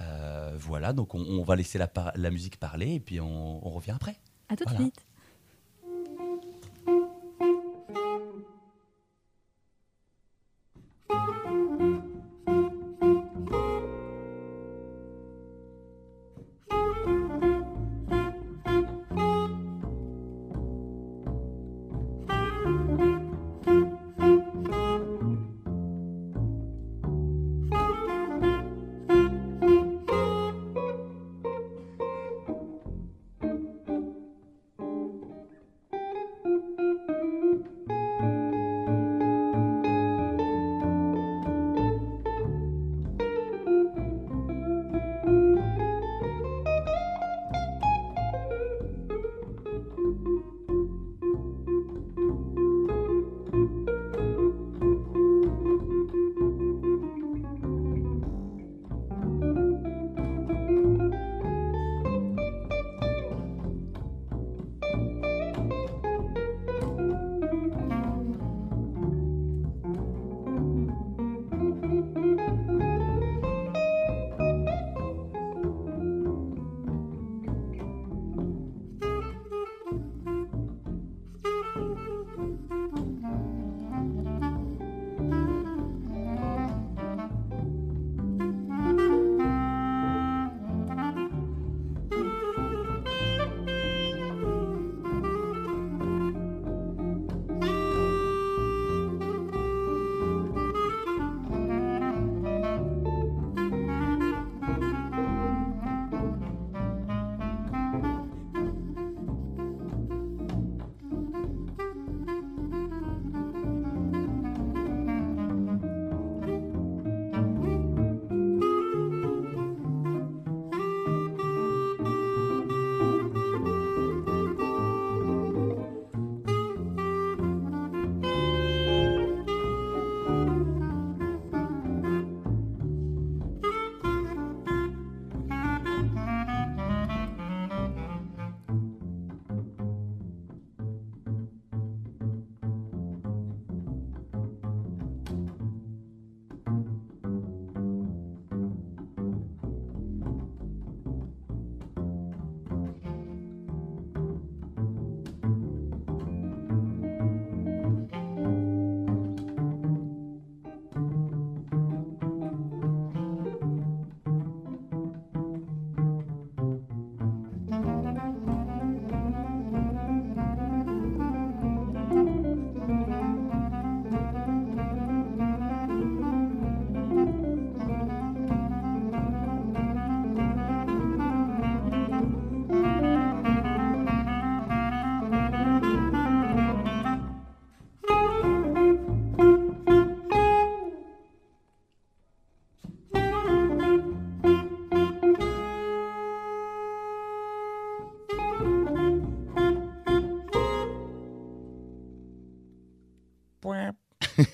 [0.00, 3.92] Euh, voilà, donc on, on va laisser la, musique parler et puis on, on revient
[3.92, 4.16] après.
[4.48, 4.84] À tout de Voilà.
[4.86, 5.06] suite.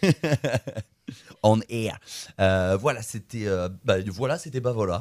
[1.43, 1.99] On air.
[2.41, 5.01] Euh, voilà, c'était euh, bah, voilà, c'était bah voilà.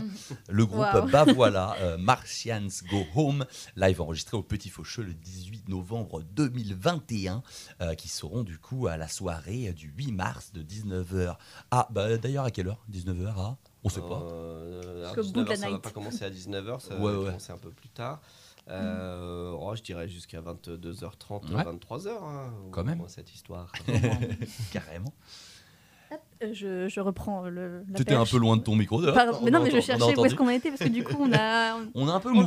[0.50, 1.10] Le groupe Wow.
[1.10, 7.42] Bah voilà, euh, Martians Go Home, live enregistré au Petit Faucheux le 18 novembre 2021,
[7.82, 11.36] euh, qui seront du coup à la soirée du 8 mars de 19h.
[11.72, 12.86] Ah, bah d'ailleurs à quelle heure?
[12.92, 13.58] 19h à?
[13.84, 14.24] On sait pas.
[14.32, 17.26] Euh, la 19h, ça va pas commencer à 19h, ça Ouais, va ouais.
[17.26, 18.22] commencer un peu plus tard.
[18.70, 21.64] Euh, oh, je dirais jusqu'à 22h30, Ouais.
[21.64, 22.10] 23h.
[22.10, 23.02] hein, Quand même.
[23.08, 23.72] cette histoire.
[24.72, 25.14] Carrément.
[26.10, 27.84] Hop, euh, je, je reprends le.
[27.90, 29.02] la Tu étais un peu loin de ton micro.
[29.44, 31.32] mais non, mais je cherchais où est-ce qu'on a été parce que du coup, on
[31.34, 31.78] a.
[31.96, 32.44] On a un peu mou.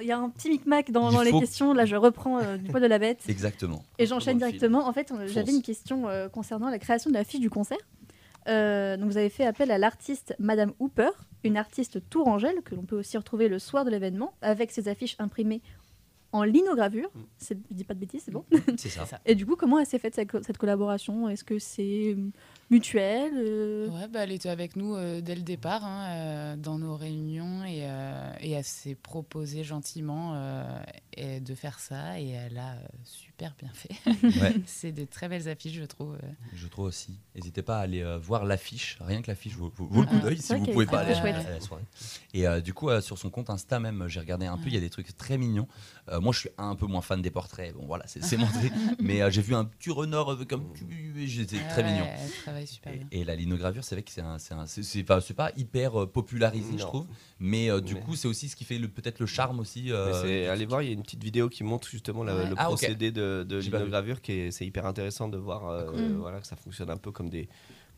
[0.00, 1.74] Il y a un petit micmac dans, les questions.
[1.74, 3.20] Là, je reprends euh, du poil de la bête.
[3.28, 3.84] Exactement.
[3.98, 4.86] Et j'enchaîne directement.
[4.88, 7.78] En fait, on- j'avais une question euh, concernant la création de l'affiche du concert.
[8.48, 11.10] Euh, donc, vous avez fait appel à l'artiste Madame Hooper,
[11.44, 15.16] une artiste tourangelle que l'on peut aussi retrouver le soir de l'événement, avec ses affiches
[15.18, 15.60] imprimées
[16.34, 17.10] en linogravure.
[17.14, 17.20] Mm.
[17.36, 18.44] C'est- Je dis pas de bêtises, c'est bon.
[18.78, 19.04] C'est ça.
[19.26, 21.28] Et du coup, comment elle s'est faite cette, co- cette collaboration?
[21.28, 22.30] Est-ce que c'est euh,
[22.70, 26.78] mutuel euh, Ouais, bah, elle était avec nous euh, dès le départ, hein, euh, dans
[26.78, 30.64] nos réunions, et, euh, et elle s'est proposée gentiment euh,
[31.18, 32.78] et de faire ça, et elle a euh,
[33.50, 34.40] super bien fait.
[34.40, 34.54] Ouais.
[34.66, 36.14] C'est des très belles affiches, je trouve.
[36.14, 36.26] euh.
[36.54, 37.18] Je trouve aussi.
[37.34, 38.98] N'hésitez pas à aller euh, voir l'affiche.
[39.00, 41.00] Rien que l'affiche vaut, vaut- vaut le coup Ah, d'œil c'est si vous pouvez pas
[41.00, 41.84] aller à- la soirée.
[42.34, 44.66] Et euh, du coup, euh, sur son compte Insta même, j'ai regardé un peu.
[44.68, 45.66] Il y a des trucs très mignons.
[46.08, 47.74] Euh, moi, je suis un peu moins fan des portraits.
[47.74, 48.72] Bon, voilà, c'est c'est mon truc.
[49.00, 50.84] Mais euh, j'ai vu un petit renard petit.
[51.26, 52.06] J'étais très Ouais, mignon.
[52.06, 53.06] Elle travaille super bien.
[53.10, 57.06] Et, et la linogravure, c'est vrai que c'est pas, pas hyper euh, popularisé, je trouve.
[57.38, 59.90] Mais euh, du Mais- coup, c'est aussi ce qui fait le- peut-être le charme aussi.
[59.92, 62.48] Euh, allez voir, il y a une petite vidéo qui montre justement la- Ouais.
[62.48, 66.16] le Ah, procédé de, de linogravure qui est c'est hyper intéressant de voir euh, euh,
[66.18, 67.48] voilà que ça fonctionne un peu comme des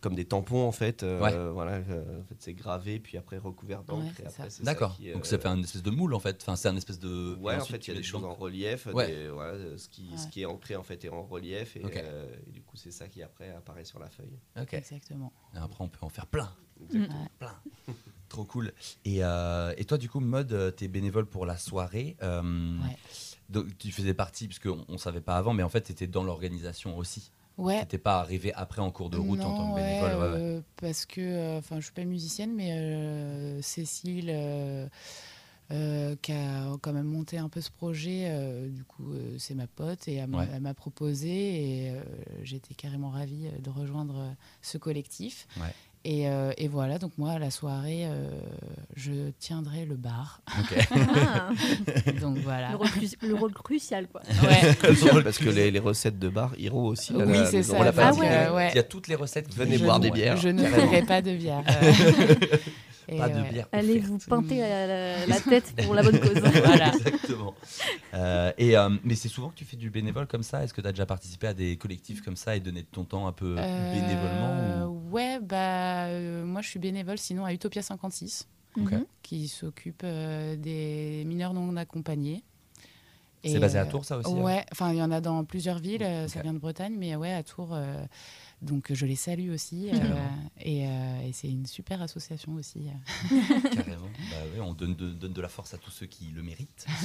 [0.01, 1.53] comme des tampons en fait euh, Ouais.
[1.53, 4.99] voilà euh, en fait c'est gravé puis après recouvert d'encre Ouais, D'accord.
[5.14, 6.37] Donc ça fait un espèce de moule en fait.
[6.42, 7.35] Enfin, c'est un espèce de.
[7.40, 8.87] Ouais, en fait, il y a des choses en relief.
[8.92, 9.07] Ouais.
[9.07, 11.77] des- voilà, ce, qui, ce qui est ancré, en fait, est en relief.
[11.77, 14.38] Et, euh, du coup, c'est ça qui, après, apparaît sur la feuille.
[14.61, 14.75] Ok.
[14.75, 15.33] Exactement.
[15.55, 16.51] Et après, on peut en faire plein.
[16.83, 17.23] Exactement.
[17.23, 17.29] Ouais.
[17.38, 17.55] plein.
[18.35, 18.73] Trop cool.
[19.05, 22.16] Et, euh, et toi, du coup, mode, euh, t'es bénévole pour la soirée.
[22.23, 22.42] euh,
[22.83, 22.97] Ouais.
[23.49, 26.07] Donc, tu faisais partie, parce qu'on ne savait pas avant, mais en fait, tu étais
[26.07, 27.31] dans l'organisation aussi.
[27.59, 27.75] Ouais.
[27.75, 30.11] Tu n'étais pas arrivé après en cours de route en tant que bénévole.
[30.11, 30.40] ouais, ouais.
[30.42, 34.33] euh, parce que, euh, enfin, je suis pas musicienne, mais euh, Cécile,
[36.23, 40.14] qui a quand même monté un peu ce projet, du coup, c'est ma pote et
[40.14, 40.49] elle m'a Ouais.
[40.53, 41.29] elle m'a proposé
[41.87, 41.92] et
[42.42, 45.47] j'étais carrément ravie de rejoindre ce collectif.
[46.06, 48.28] Et, euh, et voilà, donc moi, à la soirée, euh,
[48.94, 50.42] je tiendrai le bar.
[50.46, 51.48] Ah,
[52.20, 52.72] donc voilà.
[52.72, 52.88] le, rôle
[53.22, 54.20] le rôle crucial, quoi.
[54.42, 55.22] Ouais.
[55.24, 57.14] parce que les, les recettes de bar iront aussi.
[57.14, 57.78] Oui, c'est ça,
[58.20, 58.68] mais- ouais.
[58.72, 59.48] Il y a toutes les recettes.
[59.48, 60.36] qui Venez sont- boire des bières.
[60.36, 61.64] Je ne ferai pas de bière.
[63.08, 63.50] Et Pas de ouais.
[63.50, 63.68] bière.
[63.72, 64.06] Allez offerte.
[64.06, 66.40] vous pinter la, la- la tête pour la bonne cause.
[66.64, 66.88] Voilà.
[66.94, 67.54] Exactement.
[68.14, 70.80] Euh, et, euh, mais c'est souvent que tu fais du bénévole comme ça Est-ce que
[70.80, 73.32] tu as déjà participé à des collectifs comme ça et donné de ton temps un
[73.32, 78.48] peu Euh, bénévolement ou- Ouais, bah, euh, moi je suis bénévole sinon à Utopia 56,
[78.76, 78.90] Ok.
[78.92, 79.04] Mhm.
[79.22, 82.42] qui s'occupe euh, des mineurs non accompagnés.
[83.44, 84.40] C'est Et, basé à Tours, ça aussi hein?
[84.42, 87.14] Ouais, enfin il y en a dans plusieurs villes, euh, ça vient de Bretagne, mais
[87.14, 88.02] ouais, à Tours, euh,
[88.64, 89.90] donc je les salue aussi.
[89.92, 89.96] euh,
[90.61, 92.88] et euh, et c'est une super association aussi.
[93.72, 94.09] Carrément.
[94.31, 96.87] Bah ouais, on donne de, donne de la force à tous ceux qui le méritent.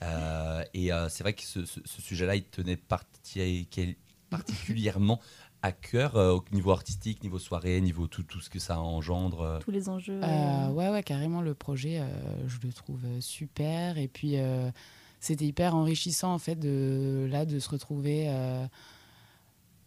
[0.00, 3.66] Euh, et euh, c'est vrai que ce, ce- ce sujet-là, il tenait parti-
[4.30, 5.20] particulièrement
[5.60, 9.40] à cœur euh, au niveau artistique, niveau soirée, niveau tout, tout ce que ça engendre.
[9.40, 9.58] euh.
[9.58, 10.20] Tous les enjeux.
[10.22, 12.06] Euh, euh, ouais, ouais, carrément, le projet, euh,
[12.46, 13.98] je le trouve euh, super.
[13.98, 14.70] Et puis, euh,
[15.18, 18.26] c'était hyper enrichissant, en fait, de, là, de se retrouver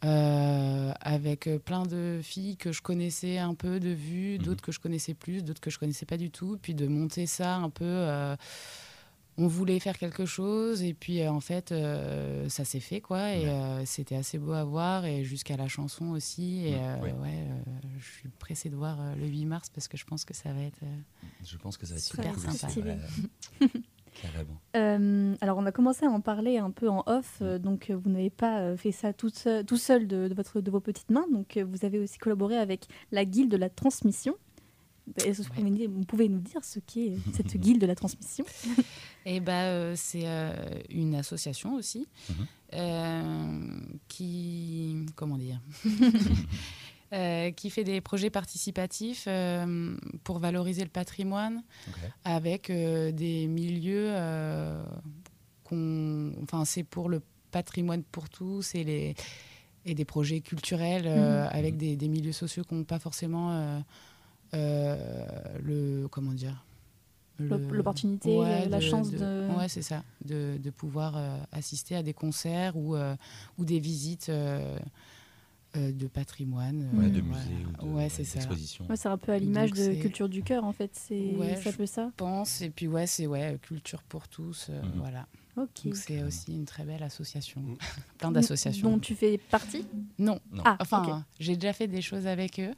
[0.04, 4.44] euh, avec euh, plein de filles que je connaissais un peu de vue, Mhm.
[4.46, 6.58] d'autres que je connaissais plus, d'autres que je connaissais pas du tout.
[6.62, 7.86] Puis de monter ça un peu.
[7.86, 8.36] euh,
[9.38, 13.34] on voulait faire quelque chose et puis euh, en fait euh, ça s'est fait quoi
[13.34, 13.50] et Ouais.
[13.50, 17.14] euh, c'était assez beau à voir et jusqu'à la chanson aussi et ouais.
[17.14, 17.62] ouais euh,
[17.98, 20.52] je suis pressée de voir euh, le 8 mars parce que je pense que ça
[20.52, 20.98] va être euh,
[21.46, 22.68] Je pense que ça va être Super sympa.
[24.22, 24.60] Carrément.
[24.76, 27.40] Euh, alors, on a commencé à en parler un peu en off.
[27.42, 30.62] euh, donc, euh, vous n'avez pas fait ça tout seul, tout seul de, de votre,
[30.62, 31.26] de vos petites mains.
[31.32, 34.36] Donc, vous avez aussi collaboré avec la Guilde de la Transmission.
[35.26, 38.46] Est-ce que vous, pouvez, vous pouvez nous dire ce qu'est cette Guilde de la Transmission?
[39.26, 40.54] Et bah, euh, c'est euh,
[40.90, 42.46] une association aussi Mhm.
[42.76, 45.60] euh, qui, comment dire,
[47.14, 51.62] Euh, qui fait des projets participatifs euh, pour valoriser le patrimoine
[52.24, 54.82] avec euh, des milieux euh,
[55.66, 57.22] qu'on, enfin c'est pour le
[57.52, 59.16] patrimoine pour tous et les
[59.84, 61.50] et des projets culturels euh, Mhm.
[61.52, 63.80] avec des, des milieux sociaux qui n'ont pas forcément euh,
[64.54, 65.26] euh,
[65.62, 66.64] le comment dire
[67.40, 72.14] l'opportunité, Ouais, la chance de- Ouais, c'est ça, de, de pouvoir euh, assister à des
[72.14, 73.16] concerts ou, euh,
[73.58, 74.78] ou des visites euh,
[75.78, 76.90] euh, de patrimoine.
[76.94, 77.44] Ouais, euh, de voilà.
[77.46, 78.40] musées ou de- Ouais, c'est ça.
[78.40, 78.86] d'expositions.
[78.90, 80.92] Ouais, c'est un peu à l'image de culture du cœur en fait.
[80.94, 82.12] C'est Ouais, c'est un je peu ça?
[82.18, 82.62] pense.
[82.62, 84.68] Et puis, ouais, c'est ouais, culture pour tous.
[84.70, 84.92] euh, Mhm.
[84.98, 85.28] Voilà.
[85.58, 85.68] Ok.
[85.86, 87.62] Donc, c'est aussi une très belle association.
[87.62, 87.78] Mhm.
[88.18, 88.90] Plein d'associations.
[88.92, 89.86] Dont tu fais partie?
[90.20, 90.40] Non.
[90.52, 90.64] Non.
[90.66, 92.72] Ah, Enfin, j'ai déjà fait des choses avec eux,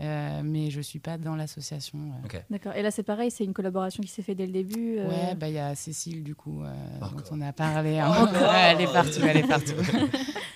[0.00, 1.98] euh, mais je suis pas dans l'association.
[2.34, 2.38] euh.
[2.50, 2.74] D'accord.
[2.74, 4.98] Et là, c'est pareil, c'est une collaboration qui s'est faite dès le début.
[4.98, 7.98] euh, Ouais, bah il y a Cécile du coup euh, dont on a parlé.
[7.98, 8.28] hein.
[8.54, 9.72] Elle est partout, elle est partout.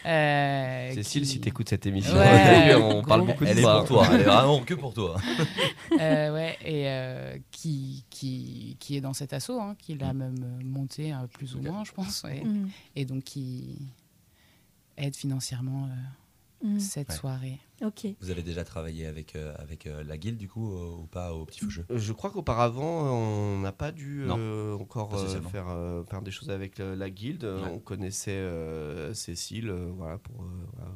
[0.07, 3.63] Euh, Cécile, qui- si tu écoutes cette émission, Ouais, on parle beaucoup de Elle est
[3.63, 3.81] toi.
[3.85, 5.17] pour toi, elle est vraiment que pour toi.
[6.01, 9.99] Euh, ouais, et euh, qui, qui, qui est dans cet assaut, hein, qui Mm.
[9.99, 11.17] l'a même euh, monté euh,
[11.51, 12.43] plus ou moins, je pense, ouais.
[12.45, 13.79] mhm, et donc qui
[14.97, 15.89] aide financièrement
[16.65, 16.81] euh, mhm.
[16.81, 17.15] cette Ouais.
[17.15, 17.59] soirée.
[17.83, 18.07] Ok.
[18.21, 21.33] Vous avez déjà travaillé avec, euh, avec euh, la guilde du coup euh, ou pas
[21.33, 26.03] au Petit Faucheux Je crois qu'auparavant, on n'a pas dû euh, encore euh, faire, euh,
[26.05, 27.45] faire des choses avec euh, la guilde.
[27.45, 27.71] Ouais.
[27.73, 30.91] On connaissait euh, Cécile, euh, voilà, pour, euh, voilà,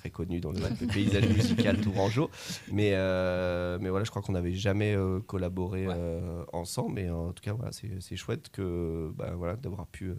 [0.00, 2.30] très connue dans le, le paysage musical tourangeau.
[2.72, 5.94] Mais, euh, mais voilà, je crois qu'on n'avait jamais euh, collaboré Ouais.
[5.96, 6.94] euh, ensemble.
[6.94, 10.12] Mais en tout cas, voilà, c'est chouette que, bah, voilà, d'avoir pu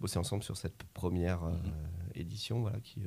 [0.00, 1.60] bosser ensemble sur cette première Mhm.
[2.14, 3.00] édition voilà, qui,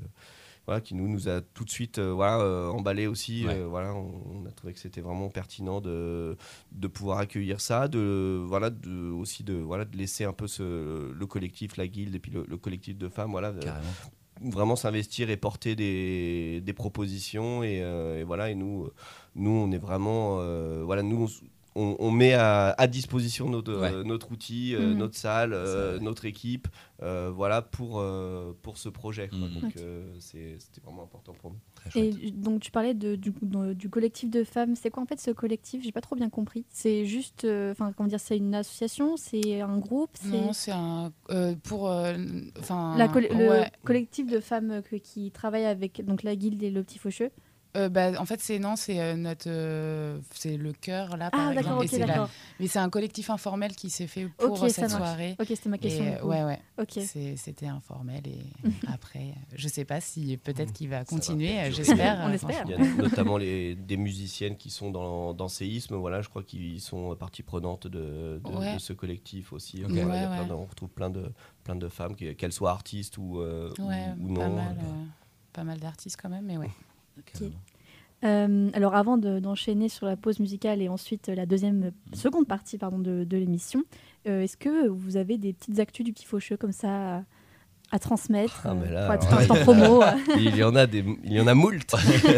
[0.66, 3.46] voilà, qui nous, nous a tout de suite voilà, emballé aussi.
[3.46, 3.62] Ouais.
[3.64, 6.38] voilà, on, on a trouvé que c'était vraiment pertinent de,
[6.72, 11.12] de pouvoir accueillir ça, de, voilà, de, aussi de, voilà, de laisser un peu ce,
[11.12, 13.60] le collectif, la guilde et puis le, le collectif de femmes voilà, de-.
[14.42, 17.64] Vraiment s'investir et porter des, des propositions.
[17.64, 18.90] Et, euh, et voilà, et nous,
[19.36, 20.38] nous, on est vraiment.
[20.40, 21.28] euh, voilà, nous,
[21.78, 23.92] on met à, à disposition notre, Ouais.
[23.92, 24.98] euh, notre outil, euh, Mhm.
[24.98, 26.70] notre salle, euh, notre équipe,
[27.04, 29.28] euh, voilà, pour, euh, pour ce projet.
[29.28, 29.40] quoi.
[29.40, 29.60] Mhm.
[29.62, 31.60] Donc, euh, c'était vraiment important pour nous.
[31.94, 34.76] Et donc tu parlais de, du, de- du collectif de femmes.
[34.76, 35.84] C'est quoi en fait ce collectif?
[35.84, 36.66] J'ai pas trop bien compris.
[36.70, 41.12] C'est juste, euh, enfin comment dire, c'est une association, c'est un groupe, Non, c'est un
[41.30, 42.16] euh, pour euh,
[42.60, 47.00] enfin le collectif de femmes que- qui travaillent avec donc la guilde et le petit
[47.00, 47.32] faucheux?
[47.76, 51.30] Euh, bah, en fait, c'est non, c'est euh, notre, euh, c'est le cœur là.
[51.30, 52.30] par Ah exemple, d'accord, ok, d'accord.
[52.60, 55.36] Mais c'est un collectif informel qui s'est fait pour Ok, ça cette soirée.
[55.40, 56.06] Ok, c'était ma question.
[56.06, 56.60] Et, euh, ouais, ouais.
[56.80, 57.00] Ok.
[57.06, 58.46] C'est- C'était informel et
[58.88, 61.72] après, je sais pas si peut-être qu'il va continuer.
[61.72, 62.20] J'espère.
[62.26, 62.64] On espère.
[62.66, 66.44] Il y a notamment les, des musiciennes qui sont dans, dans Séisme, voilà, je crois
[66.44, 68.76] qu'ils sont partie prenante de, de- Ouais.
[68.76, 69.84] de ce collectif aussi.
[69.84, 70.46] Ouais, ouais.
[70.48, 71.32] de- on retrouve plein de,
[71.64, 74.56] plein de femmes, qui- qu'elles soient artistes ou, euh, ou- Ouais, ou pas non.
[74.56, 75.04] mal, euh,
[75.52, 76.70] pas mal d'artistes quand même, mais ouais.
[78.24, 82.48] Euh, alors avant de- d'enchaîner sur la pause musicale et ensuite euh, la deuxième, seconde
[82.48, 83.84] partie pardon, de, de l'émission,
[84.28, 87.24] euh, est-ce que vous avez des petites actus du petit faucheux comme ça
[87.92, 90.12] à, transmettre Ah, mais euh, là, pour être alors un là, instant promo euh.
[90.38, 91.94] il y en a des, il y en a moult.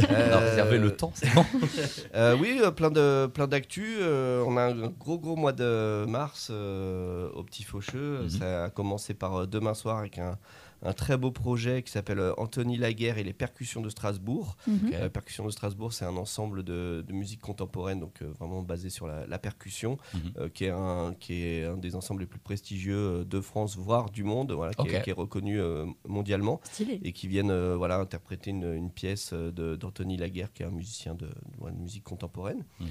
[0.10, 1.46] Euh, Non, réservez le temps, c'est bon.
[2.16, 3.98] Euh, oui, euh, plein de plein d'actu.
[4.02, 8.24] Euh, on a un gros gros mois de mars euh, au Petit Faucheux.
[8.24, 8.30] Mhm.
[8.30, 10.38] Ça a commencé par euh, demain soir avec un,
[10.84, 14.58] un très beau projet qui s'appelle euh, Anthony Laguerre et les percussions de Strasbourg.
[14.68, 14.92] Mhm.
[14.94, 18.90] Euh, percussions de Strasbourg, c'est un ensemble de, de musique contemporaine, donc euh, vraiment basé
[18.90, 20.20] sur la, la percussion, Mhm.
[20.38, 24.10] euh, qui, est un, qui est un des ensembles les plus prestigieux de France, voire
[24.10, 25.04] du monde, voilà, qui, est, Ok.
[25.04, 25.60] qui est reconnu
[26.08, 27.00] mondialement Stylé.
[27.04, 31.26] et qui viennent voilà, interpréter une, une pièce d'Anthony Laguerre, qui est un musicien de,
[31.26, 32.64] de- ouais, de musique contemporaine.
[32.80, 32.88] Mhm.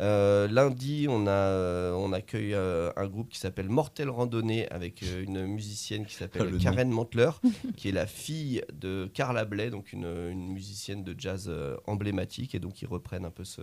[0.00, 5.02] Euh, lundi, on, a, euh, on accueille euh, un groupe qui s'appelle Mortel Randonnée avec
[5.02, 6.58] une musicienne qui Ah, s'appelle le nom.
[6.62, 7.30] Karen Mantler,
[7.76, 11.52] qui est la fille de Carla Bley, donc une, une musicienne de jazz
[11.86, 13.62] emblématique, et donc ils reprennent un peu ce,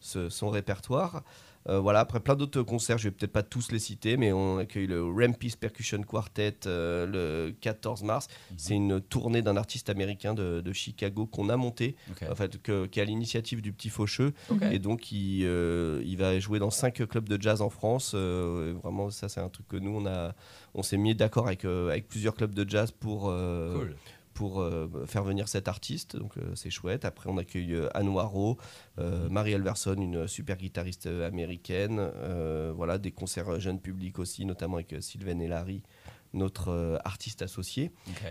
[0.00, 1.22] ce- son répertoire.
[1.68, 4.56] Euh, voilà, après plein d'autres concerts, je vais peut-être pas tous les citer, mais on
[4.56, 7.06] accueille le Rampis Percussion Quartet euh,
[7.48, 8.28] le 14 mars.
[8.50, 8.56] Mhm.
[8.58, 11.96] C'est une tournée d'un artiste américain de, de Chicago qu'on a monté,
[12.30, 14.32] en fait, que- qui est à l'initiative du Petit Faucheux.
[14.72, 18.12] Et donc, il, euh, il va jouer dans cinq clubs de jazz en France.
[18.14, 20.34] Euh, et vraiment, ça, c'est un truc que nous, on, a,
[20.74, 23.96] on s'est mis d'accord avec, euh, avec plusieurs clubs de jazz pour, euh, Cool.
[24.40, 26.16] Pour euh, faire venir cet artiste.
[26.16, 27.04] Donc, euh, c'est chouette.
[27.04, 28.56] Après, on accueille euh, Anne Waro,
[28.98, 31.98] euh, Marie Elverson, une super guitariste américaine.
[32.00, 35.82] Euh, voilà, des concerts jeunes publics aussi, notamment avec Sylvain Larry,
[36.32, 37.90] notre euh, artiste associé.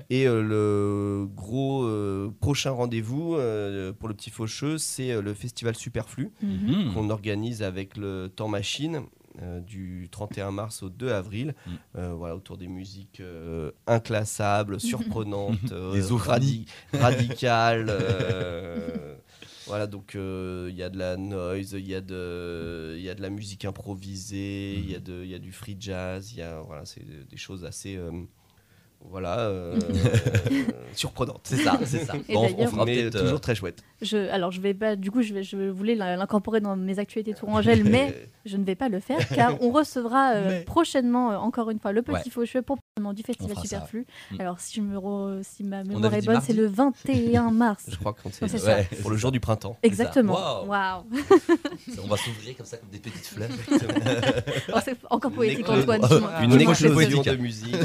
[0.09, 5.35] Et euh, le gros euh, prochain rendez-vous euh, pour le Petit Faucheux, c'est euh, le
[5.35, 6.85] festival Superflu Mhm.
[6.87, 6.93] Mhm.
[6.95, 9.01] qu'on organise avec le Temps Machine
[9.41, 11.53] euh, du 31 mars au 2 avril.
[11.65, 11.71] Mm.
[11.97, 15.91] Euh, voilà, autour des musiques euh, inclassables, surprenantes, euh,
[16.93, 17.87] radicales.
[17.89, 19.15] euh,
[19.67, 23.09] voilà, donc euh, il y a de la noise, il y, a de- il y
[23.09, 26.31] a de la musique improvisée, il y, a de- il y a du free jazz,
[26.33, 28.11] il y a voilà, c'est des choses assez, euh,
[29.01, 29.79] voilà, euh,
[30.93, 31.41] surprenante.
[31.43, 32.13] C'est ça, c'est ça.
[32.27, 33.81] Et Bon, on fera Mais euh, toujours très chouette.
[34.01, 34.95] Je, alors, je vais pas.
[34.95, 38.75] Du coup, je, vais, je voulais l'incorporer dans mes actualités Tourangelle, mais je ne vais
[38.75, 42.15] pas le faire car on recevra euh, Mais- prochainement, euh, encore une fois, le petit
[42.27, 42.31] Ouais.
[42.31, 43.61] faucheux pour le du festival ça.
[43.61, 44.05] Superflu.
[44.31, 44.41] Mm.
[44.41, 47.85] Alors, si, je me re- si ma mémoire est bonne, c'est le 21 mars.
[47.87, 48.75] Je crois qu'on c'est ça.
[48.77, 48.89] Ouais.
[49.01, 49.77] pour le jour du printemps.
[49.83, 50.33] Exactement.
[50.33, 50.67] Waouh.
[50.67, 51.03] Waouh.
[52.03, 53.49] On va s'ouvrir comme ça comme des petites fleurs.
[54.73, 56.01] Oh, c'est encore poétique, Antoine.
[56.43, 57.25] Une explosion poétique.
[57.29, 57.75] de musique.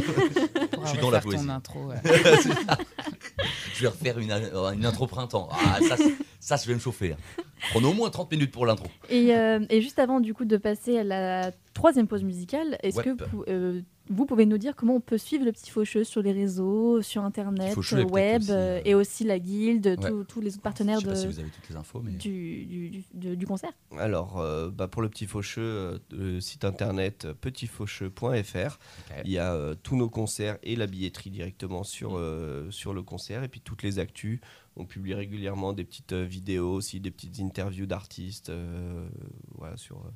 [0.84, 1.44] Je suis dans la poésie.
[1.46, 1.86] ton intro.
[1.88, 1.96] ouais.
[3.74, 5.48] je vais refaire une, euh, une intro printemps.
[5.52, 5.96] Ah, ça,
[6.40, 7.12] ça, je vais me chauffer.
[7.12, 7.42] hein.
[7.70, 8.86] Prenons au moins 30 minutes pour l'intro.
[9.10, 12.96] Et, euh, et juste avant du coup de passer à la troisième pause musicale, est-ce
[12.98, 13.04] Ouais.
[13.04, 16.20] que vous, euh, vous pouvez nous dire comment on peut suivre le petit faucheux sur
[16.22, 20.10] les réseaux, sur internet, euh, peut-être web aussi, euh, et aussi la guilde, Ouais.
[20.28, 22.12] tous- les autres partenaires je sais pas de, si vous avez toutes les infos, mais.
[22.12, 26.64] du, du, du- de- du concert Alors, euh, bah, pour le Petit Faucheux, le site
[26.66, 28.78] internet petitfaucheux.fr.
[29.24, 33.02] Il y a euh, tous nos concerts et la billetterie directement sur, euh, sur le
[33.02, 33.42] concert.
[33.42, 34.40] Et puis toutes les actus.
[34.76, 39.08] On publie régulièrement des petites euh, vidéos aussi, des petites interviews d'artistes, euh,
[39.54, 40.10] voilà, sur euh,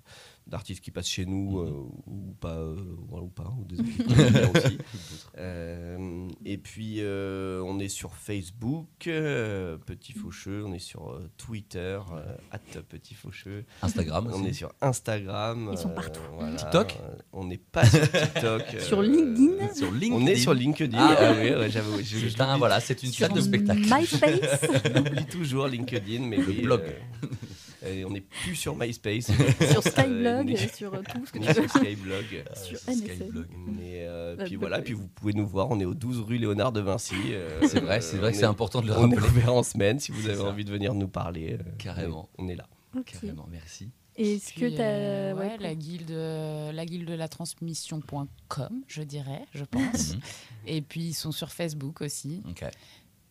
[0.49, 2.77] d'artistes qui passent chez nous euh, ou pas, euh,
[3.11, 3.77] ou pas, ou des
[4.57, 4.79] aussi.
[5.37, 11.31] Euh, et puis euh, on est sur Facebook, euh, Petit Faucheux, on est sur euh,
[11.37, 13.65] Twitter, euh, at Petit Faucheux.
[13.83, 14.49] Instagram On aussi.
[14.49, 15.69] est sur Instagram.
[15.73, 16.21] Ils sont euh, partout.
[16.35, 16.57] voilà.
[16.57, 18.63] TikTok Euh, On n'est pas sur TikTok.
[18.81, 20.15] Sur euh, LinkedIn Sur LinkedIn.
[20.15, 20.99] On est sur LinkedIn.
[20.99, 21.99] Ah, Ah, oui, ouais, j'avoue.
[22.59, 23.81] voilà, c'est une salle de spectacle.
[23.81, 24.61] MySpace
[24.95, 26.83] J'oublie toujours LinkedIn, mais Le oui, blog.
[27.85, 29.27] Euh, et on n'est plus sur MySpace.
[29.71, 31.55] sur Euh, Skyblog, ni- sur euh, tout ce que tu veux.
[31.55, 32.45] sur Skyblog.
[32.55, 32.93] sur Euh.
[32.93, 33.47] Skyblog.
[33.67, 35.69] Mais euh, Bah, puis bah, voilà, bah, puis vous pouvez nous voir.
[35.71, 37.15] On est au 12 rue Léonard de Vinci.
[37.31, 39.29] euh, C'est vrai, c'est vrai on que c'est est- important de le On est rappeler.
[39.41, 41.55] ouvert en semaine si vous avez envie de venir nous parler.
[41.55, 42.29] euh, Carrément.
[42.39, 42.67] On est là.
[43.07, 43.91] Carrément, merci.
[44.21, 45.37] Et Est-ce que tu euh, as.
[45.37, 50.15] ouais, la guilde, euh, la guilde de la transmission.com, je dirais, je pense.
[50.15, 50.21] Mhm.
[50.67, 52.43] Et puis ils sont sur Facebook aussi.
[52.49, 52.65] Ok.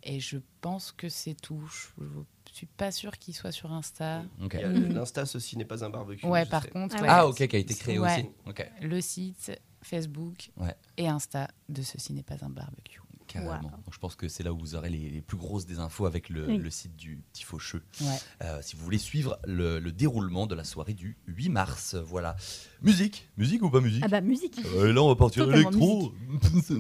[0.10, 1.62] Et je pense que c'est tout.
[2.00, 2.04] Je,
[2.50, 4.24] je suis pas sûre qu'ils soient sur Insta.
[4.42, 4.54] ok.
[4.56, 4.94] Il y a Mm.
[4.94, 6.26] L'Insta, ceci n'est pas un barbecue.
[6.26, 6.70] Ouais, par sais.
[6.70, 7.08] contre, Ah ouais.
[7.10, 8.14] Ah, ok, qui a été créé Ouais.
[8.22, 8.30] aussi.
[8.48, 8.66] Ok.
[8.82, 9.52] le site
[9.84, 10.76] Facebook Ouais.
[10.98, 13.02] et Insta de ceci n'est pas un barbecue.
[13.28, 13.56] Carrément.
[13.56, 13.62] Wow.
[13.84, 16.06] Donc, je pense que c'est là où vous aurez les, les plus grosses des infos
[16.06, 16.58] avec le, Oui.
[16.60, 17.84] le site du Petit Faucheux.
[18.00, 18.08] Ouais.
[18.44, 21.96] Euh, si vous voulez suivre le, le déroulement de la soirée du 8 mars.
[21.96, 22.38] Voilà.
[22.82, 24.60] Musique Musique ou pas musique Ah bah musique.
[24.76, 26.14] Euh, là, on va partir électro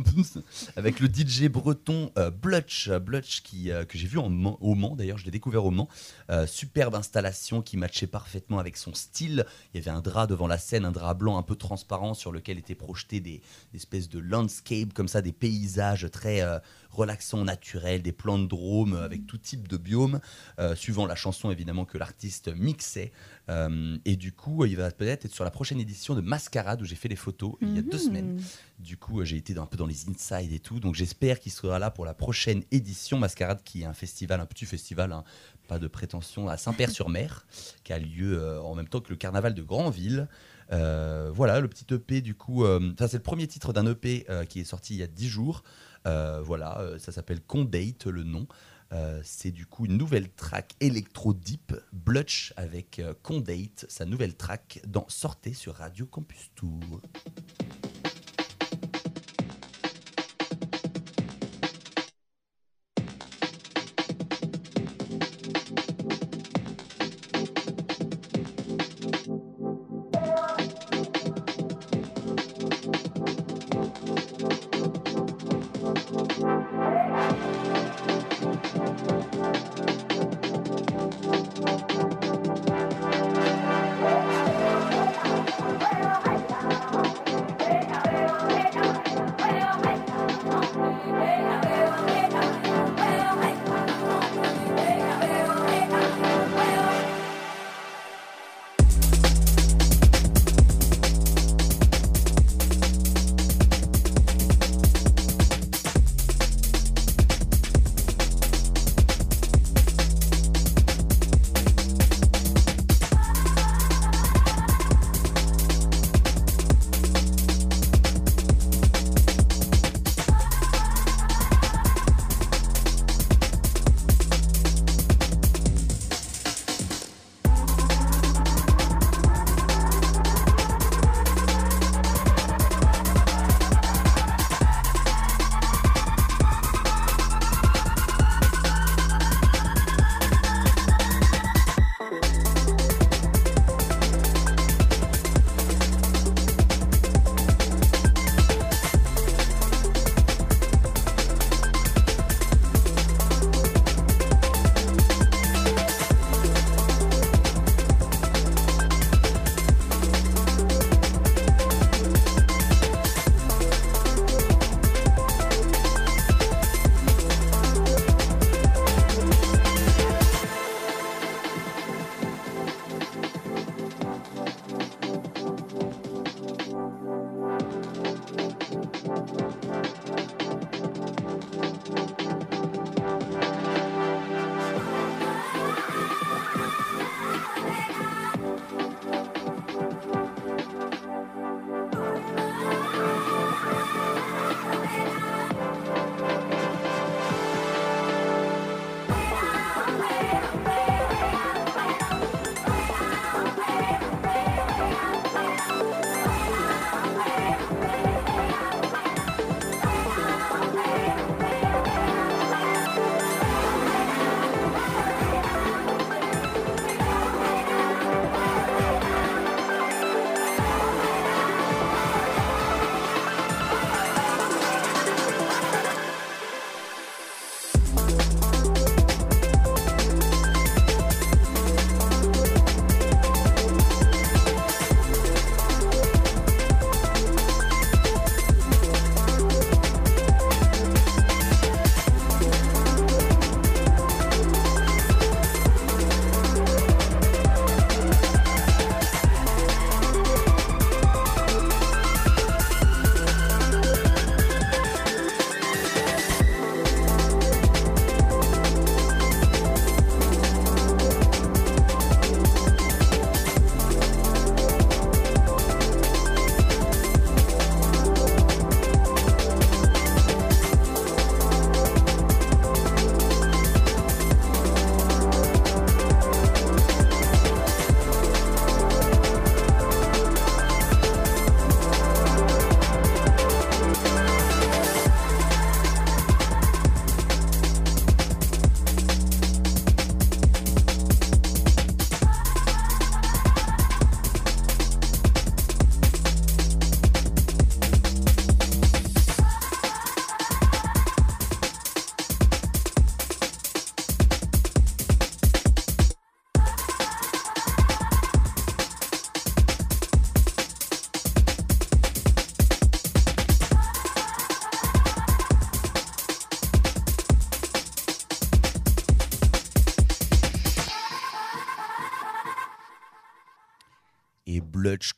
[0.75, 4.31] avec le DJ breton euh, Blutch, Blutch qui, euh, que j'ai vu en
[4.61, 4.95] au Mans.
[4.95, 5.87] D'ailleurs, je l'ai découvert au Mans.
[6.29, 9.45] Euh, superbe installation qui matchait parfaitement avec son style.
[9.73, 12.31] Il y avait un drap devant la scène, un drap blanc un peu transparent sur
[12.31, 13.41] lequel étaient projetés des,
[13.71, 16.59] des espèces de landscape comme ça, des paysages très euh,
[16.97, 20.19] relaxants, naturels, des plans de drôme euh, avec tout type de biome,
[20.59, 23.11] euh, suivant la chanson évidemment que l'artiste mixait.
[23.49, 26.85] Euh, et du coup, il va peut-être être sur la prochaine édition de Mascarade où
[26.85, 28.03] j'ai fait les photos il y a deux Mhm.
[28.03, 28.41] semaines.
[28.79, 30.79] Du coup, j'ai été un peu dans les insides et tout.
[30.79, 34.45] Donc, j'espère qu'il sera là pour la prochaine édition Mascarade, qui est un festival, un
[34.45, 35.23] petit festival, hein,
[35.67, 37.45] pas de prétention, à Saint-Père-sur-Mer,
[37.83, 40.27] qui a lieu euh, en même temps que le carnaval de Granville.
[40.73, 44.43] Euh, voilà, le petit EP, du coup, euh, c'est le premier titre d'un EP euh,
[44.43, 45.63] qui est sorti il y a 10 jours.
[46.07, 48.47] Euh, voilà, euh, ça s'appelle Condate, le nom.
[48.93, 54.79] Euh, c'est du coup une nouvelle track électro deep, Blutch avec Condate, sa nouvelle track
[54.87, 57.01] dans Sortez sur Radio Campus Tour.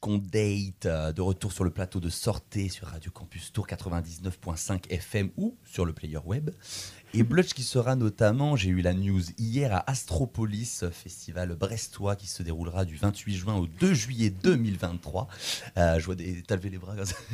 [0.10, 5.30] Condate euh, de retour sur le plateau de Sortez sur Radio Campus Tour 99.5 FM
[5.38, 6.50] ou sur le player web.
[7.16, 12.28] Et Blutch qui sera notamment, j'ai eu la news hier à Astropolis, festival brestois qui
[12.28, 15.28] se déroulera du 28 juin au 2 juillet 2023.
[15.78, 16.44] Euh, je vois des.
[16.62, 17.16] Les bras comme ça.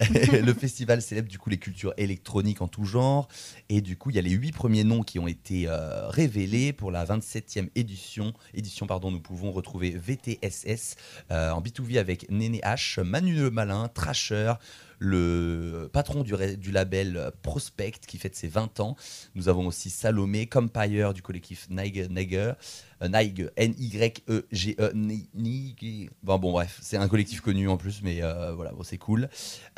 [0.00, 3.28] le festival célèbre du coup les cultures électroniques en tout genre.
[3.68, 6.72] Et du coup, il y a les huit premiers noms qui ont été euh, révélés
[6.72, 8.32] pour la 27e édition.
[8.54, 10.96] Édition, pardon, nous pouvons retrouver VTSS
[11.30, 14.54] euh, en B2V avec Néné H, Manu le Malin, Trasher,
[14.98, 16.34] le patron du,
[16.72, 18.96] label Prospect qui fête ses 20 ans.
[19.34, 22.56] Nous avons aussi Salomé, Compire du collectif Niger, Niger,
[23.02, 24.92] euh, Niger, N-Y-E-G-E.
[24.94, 29.28] Ni- Ni- Bon, bref, c'est un collectif connu en plus, mais euh, voilà, c'est cool.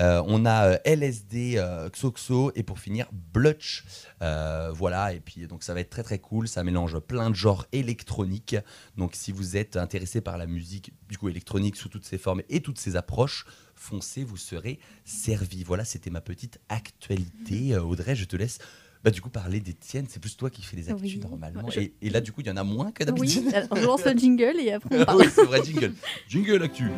[0.00, 1.60] Euh, on a LSD,
[1.92, 3.84] Xoxo et pour finir Blutch.
[4.20, 6.48] Voilà, et puis donc ça va être très très cool.
[6.48, 8.56] Ça mélange plein de genres électroniques.
[8.96, 12.42] Donc si vous êtes intéressé par la musique du coup électronique sous toutes ses formes
[12.48, 13.46] et toutes ses approches,
[13.78, 15.64] foncez, vous serez servi.
[15.64, 17.74] Voilà, c'était ma petite actualité.
[17.74, 18.58] Euh, Audrey, je te laisse.
[19.04, 21.20] Bah, du coup, parler des tiennes, c'est plus toi qui fais les actus Oui.
[21.20, 21.70] normalement.
[21.70, 23.54] Je- Et, et là, du coup, il y en a moins que Oui, d'habitude.
[23.54, 25.20] alors je lance le jingle et après on Ah parle.
[25.20, 25.94] oui, c'est vrai, jingle.
[26.28, 26.90] Jingle actu.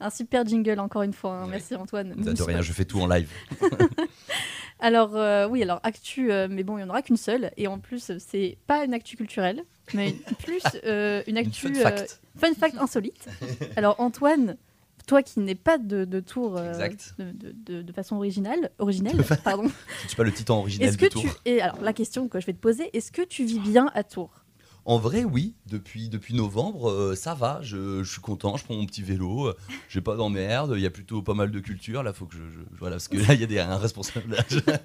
[0.00, 1.42] Un super jingle encore une fois.
[1.42, 1.46] hein.
[1.48, 2.14] Merci Antoine.
[2.16, 3.30] De rien, je fais tout en live.
[4.82, 7.52] Alors euh, oui, alors actu, euh, mais bon, il n'y en aura qu'une seule.
[7.56, 9.62] Et en plus, euh, c'est pas une actu culturelle,
[9.94, 12.20] mais plus euh, une actu fun fact.
[12.36, 13.28] fun fact insolite.
[13.76, 14.56] Alors Antoine,
[15.06, 17.14] toi qui n'es pas de, de tour euh, Exact.
[17.18, 19.70] de, de- de- de façon originale, originelle, pardon.
[20.02, 21.22] Je suis pas le titan originel Est-ce du que tour.
[21.22, 23.88] tu et alors la question que je vais te poser, est-ce que tu vis bien
[23.94, 24.41] à Tours?
[24.84, 25.54] En vrai, oui.
[25.66, 27.60] Depuis, depuis novembre, euh, ça va.
[27.62, 28.56] Je, je suis content.
[28.56, 29.46] Je prends mon petit vélo.
[29.48, 29.56] euh,
[29.88, 30.72] J'ai pas d'emmerde.
[30.76, 32.02] Il y a plutôt pas mal de culture.
[32.02, 34.36] Là, faut que je, je- voilà, parce que là, il y a des, un responsable.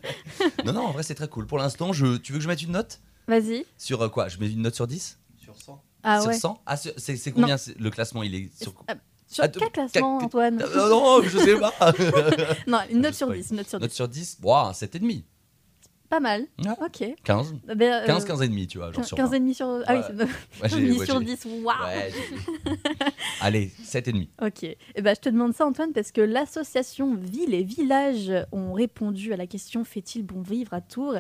[0.66, 1.48] non, non, en vrai, c'est très cool.
[1.48, 3.00] Pour l'instant, je, tu veux que je mette une note?
[3.28, 3.66] Vas-y.
[3.78, 4.28] Sur euh, quoi?
[4.28, 6.38] Je mets une note sur 10 Sur 100 Ah Sur ouais.
[6.39, 7.58] 100 Ah, sur- c'est c'est combien?
[7.80, 8.74] Le classement, il est sur.
[8.88, 8.93] Ah,
[9.28, 10.62] Sur Ah, quel classement, Antoine?
[10.62, 11.74] Euh, non, je sais pas.
[12.68, 13.39] Non, une note sur spoil.
[13.41, 13.84] 10, une note sur 10.
[13.84, 15.24] Note sur 10 Ouah, un 7,5.
[16.10, 16.45] Pas mal.
[16.82, 17.03] Ok.
[17.26, 17.55] 15.
[17.76, 18.91] Ben, euh, 15, 15 et demi, tu vois.
[18.93, 19.39] Genre sur 15 et 20.
[19.39, 19.68] demi sur.
[19.86, 20.03] Ah oui, Ouais.
[20.08, 21.45] c'est Ouais, j'ai- 10 ouais, sur j'ai- 10.
[21.64, 22.72] Waouh Ouais, j'ai-
[23.41, 24.30] Allez, 7,5.
[24.41, 24.64] Ok.
[24.64, 29.34] Eh ben, je te demande ça, Antoine, parce que l'association Villes et Villages ont répondu
[29.34, 31.16] à la question Fait-il bon vivre à Tours?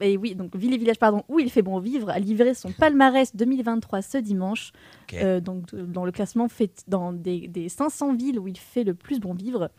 [0.00, 2.70] Et oui, donc Villes et Villages, pardon, où il fait bon vivre, a livré son
[2.72, 4.72] palmarès 2023 ce dimanche.
[5.12, 8.94] Euh, donc, dans le classement fait dans des, des 500 villes où il fait le
[8.94, 9.70] plus bon vivre.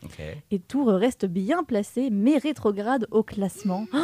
[0.50, 3.86] Et Tours reste bien placé, mais rétrograde au classement.
[3.92, 3.98] Oh,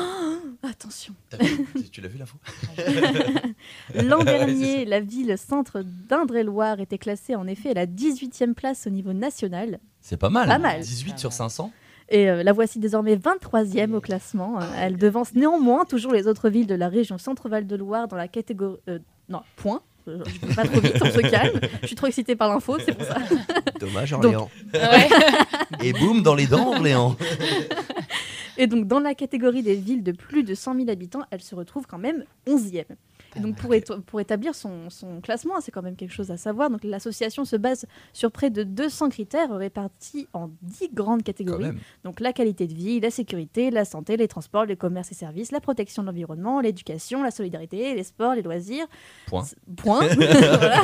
[0.63, 2.37] attention vu- tu- l'as vu l'info?
[3.95, 8.87] L'an Ouais, dernier, la ville centre d'Indre-et-Loire était classée en effet à la 18e place
[8.87, 9.79] au niveau national.
[10.01, 10.49] C'est pas mal.
[10.49, 10.81] Pas mal.
[10.81, 11.71] 18 sur 500
[12.09, 14.61] Et euh, la voici désormais 23e au classement.
[14.61, 18.17] Euh, Elle devance néanmoins toujours les autres villes de la région Centre-Val de Loire dans
[18.17, 18.79] la catégorie.
[18.89, 18.99] euh,
[19.29, 19.83] non, point.
[20.07, 21.61] Je vais pas trop vite, on se calme.
[21.83, 23.17] Je suis trop excitée par l'info, c'est pour ça.
[23.79, 24.51] Dommage, Donc- Orléans.
[25.83, 27.17] Et boum, dans les dents, Orléans.
[28.59, 31.55] Et donc, dans la catégorie des villes de plus de 100 000 habitants, elle se
[31.55, 32.85] retrouve quand même 11e.
[33.41, 33.71] Donc, pour,
[34.05, 36.69] pour établir son, son classement, c'est quand même quelque chose à savoir.
[36.71, 41.65] Donc, l'association se base sur près de 200 critères répartis en 10 grandes catégories.
[42.05, 45.51] Donc, la qualité de vie, la sécurité, la santé, les transports, les commerces et services,
[45.53, 48.87] la protection de l'environnement, l'éducation, la solidarité, les sports, les loisirs.
[49.27, 49.45] Point.
[49.77, 50.09] Point.
[50.17, 50.83] Voilà.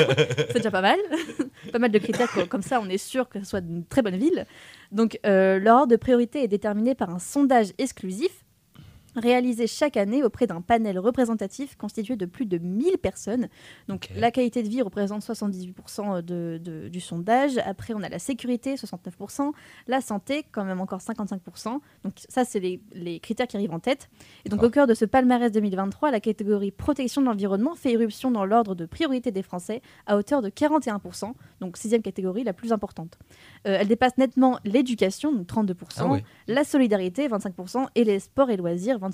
[0.48, 0.98] C'est déjà pas mal.
[1.72, 4.02] pas mal de critères, co- comme ça, on est sûr que ce soit une très
[4.02, 4.46] bonne ville.
[4.92, 8.44] Donc, euh, l'ordre de priorité est déterminé par un sondage exclusif
[9.18, 13.48] réalisé chaque année auprès d'un panel représentatif constitué de plus de 1000 personnes.
[13.88, 17.58] Donc la qualité de vie représente 78% de, de- du sondage.
[17.58, 19.52] Après, on a la sécurité, 69%.
[19.86, 21.80] La santé, quand même encore 55%.
[22.04, 24.08] Donc ça, c'est les, les critères qui arrivent en tête.
[24.44, 28.30] Et donc au cœur de ce palmarès 2023, la catégorie protection de l'environnement fait irruption
[28.30, 31.32] dans l'ordre de priorité des Français à hauteur de 41%.
[31.60, 33.18] Donc sixième catégorie, la plus importante.
[33.66, 36.22] Euh, elle dépasse nettement l'éducation, donc 32%, Ah oui.
[36.46, 39.07] la solidarité, 25%, et les sports et loisirs, 25%.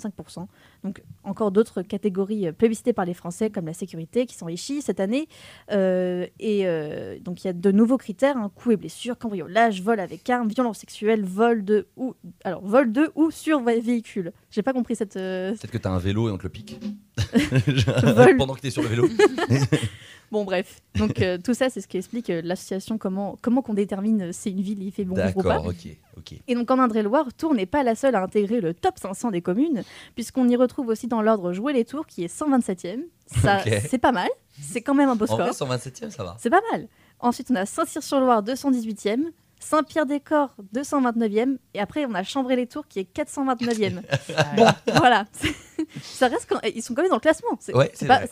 [0.83, 4.99] Donc encore d'autres catégories euh, plébiscitées par les Français, comme la sécurité, qui s'enrichit cette
[4.99, 5.27] année.
[5.71, 9.81] Euh, et euh, donc il y a de nouveaux critères, hein, coups et blessures, cambriolage,
[9.81, 12.15] vol avec arme, violence sexuelle, vol de ou...
[12.43, 14.31] Alors, vol de ou sur vé- véhicule.
[14.51, 15.13] J'ai pas compris cette...
[15.13, 16.79] Peut-être que t'as un vélo et on te le pique.
[18.37, 19.07] Pendant que t'es sur le vélo.
[20.31, 23.73] Bon bref, donc euh, tout ça c'est ce qui explique euh, l'association, comment, comment qu'on
[23.75, 25.31] détermine euh, si une ville y fait bon ou pas.
[25.31, 25.87] D'accord, ok.
[26.17, 26.33] ok.
[26.47, 29.41] Et donc en Indre-et-Loire, Tours n'est pas la seule à intégrer le top 500 des
[29.41, 29.83] communes,
[30.15, 33.03] puisqu'on y retrouve aussi dans l'ordre Jouer les Tours qui est 127e.
[33.27, 33.71] Ça, Ok.
[33.87, 35.67] c'est pas mal, c'est quand même un beau En vrai, score.
[35.69, 36.35] 127ème, ça va.
[36.39, 36.87] C'est pas mal.
[37.19, 39.25] Ensuite, on a Saint-Cyr-sur-Loire 218e,
[39.59, 41.57] Saint-Pierre-des-Corps, 229e.
[41.73, 44.01] Et après, on a Chambray-les-Tours qui est 429e.
[44.57, 45.25] bon, voilà.
[46.01, 46.59] Ça reste quand...
[46.73, 47.57] Ils sont quand même dans le classement.
[47.59, 47.91] C'est Ouais,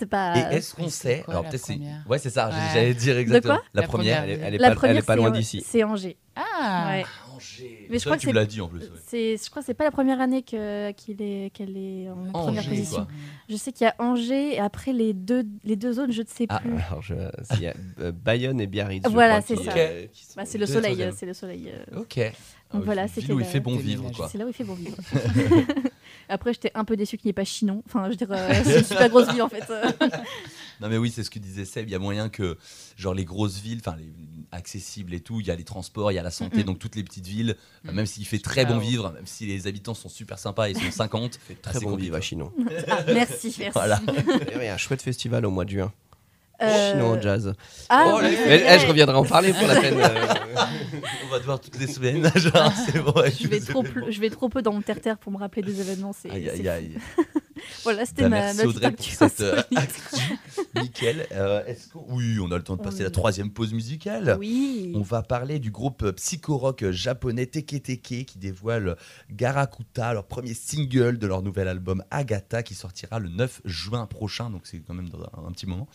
[0.10, 0.36] pas.
[0.52, 1.74] Et est-ce qu'on sait quoi, Alors peut-être c'est.
[1.76, 2.48] première Ouais, c'est ça.
[2.50, 2.54] Ouais.
[2.74, 3.56] J'allais dire exactement.
[3.56, 4.20] quoi la La première.
[4.22, 4.24] première.
[4.36, 5.64] Elle est, elle est La pas, première, elle est pas c'est loin d'ici.
[5.68, 6.18] C'est Angers.
[6.36, 7.06] Ah Ouais.
[7.90, 8.80] Mais je crois que tu c'est- l'as dit en plus.
[8.80, 8.88] ouais.
[9.08, 12.32] C'est, je crois que c'est pas la première année que, qu'il est, qu'elle est en
[12.32, 12.96] première Angers, position.
[12.98, 13.08] quoi.
[13.50, 16.28] Je sais qu'il y a Angers et après les deux, les deux autres, je ne
[16.28, 16.72] sais Ah, plus.
[16.90, 17.14] alors je,
[17.56, 19.06] il y a euh, Bayonne et Biarritz.
[19.10, 19.76] Voilà, c'est ça.
[19.76, 21.14] euh, sont Bah, c'est le soleil, troisièmes.
[21.18, 21.72] c'est le soleil.
[21.94, 22.00] euh.
[22.02, 22.18] Ok.
[22.20, 24.10] Ah, Donc voilà, une c'était ville où il fait bon vivre.
[24.32, 24.98] C'est là où il fait bon vivre.
[26.30, 27.84] Après, j'étais un peu déçue qu'il n'y ait pas Chinon.
[27.86, 29.64] Enfin, je dirais, euh, c'est une super grosse ville en fait.
[30.82, 31.88] Non mais oui, c'est ce que disait Seb.
[31.88, 32.58] Il y a moyen que,
[32.98, 34.12] genre les grosses villes, enfin les
[34.52, 36.96] accessibles et tout, il y a les transports, il y a la santé, donc toutes
[36.96, 37.56] les petites villes,
[37.86, 37.94] Mhm.
[37.94, 40.92] même s'il fait très bon vivre, même si les habitants sont super sympas, ils sont
[40.92, 42.52] 50, fait Ah, très bon vivre à Chinon.
[42.90, 43.72] Ah, merci, merci.
[43.74, 44.02] Voilà.
[44.06, 45.94] D'ailleurs, il y a un chouette festival au mois de juin.
[46.62, 47.54] Euh, Chinon Jazz.
[47.90, 50.00] Ah, Oh, oui, Mais, eh, je reviendrai en parler pour la peine.
[50.00, 50.28] euh,
[51.26, 53.14] On va te voir toutes les semaines, genre c'est bon.
[53.40, 55.82] Je vais, trop peu- je vais trop peu dans mon terre-terre pour me rappeler des
[55.82, 56.14] événements.
[56.14, 56.98] C'est, Aïe aïe aïe.
[57.84, 60.40] Voilà, c'était Bah, ma, merci ma petite Audrey pour cette euh, actu.
[60.76, 61.28] Nickel.
[61.32, 64.36] Euh, est-ce Oui, on a le temps de passer à la troisième pause musicale.
[64.38, 64.92] Oui.
[64.96, 68.98] On va parler du groupe psycho-rock japonais Teke Teke qui dévoile
[69.32, 74.50] Garakuta, leur premier single de leur nouvel album Agatha qui sortira le 9 juin prochain,
[74.50, 75.88] donc c'est quand même dans un, un petit moment.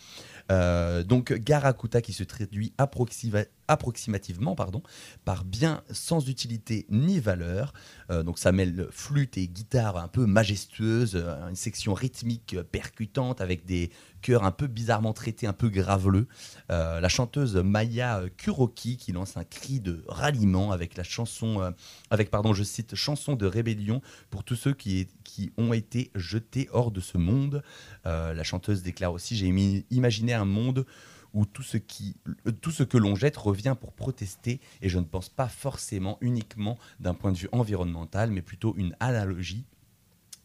[0.51, 4.81] Euh, donc Garakuta qui se traduit approxima- approximativement pardon,
[5.23, 7.71] par bien sans utilité ni valeur.
[8.09, 12.63] Euh, donc ça mêle flûte et guitare un peu majestueuse, euh, une section rythmique euh,
[12.63, 13.91] percutante avec des
[14.21, 16.27] chœurs un peu bizarrement traités, un peu graveleux.
[16.67, 21.73] La chanteuse Maya Kuroki qui lance un cri de ralliement avec la chanson,
[22.09, 26.67] avec pardon, je cite, chanson de rébellion pour tous ceux qui, qui ont été jetés
[26.73, 27.63] hors de ce monde.
[28.03, 29.47] La chanteuse déclare aussi j'ai
[29.89, 30.85] imaginé un monde
[31.33, 32.15] où tout ce, qui,
[32.61, 36.77] tout ce que l'on jette revient pour protester, et je ne pense pas forcément uniquement
[36.99, 39.65] d'un point de vue environnemental, mais plutôt une analogie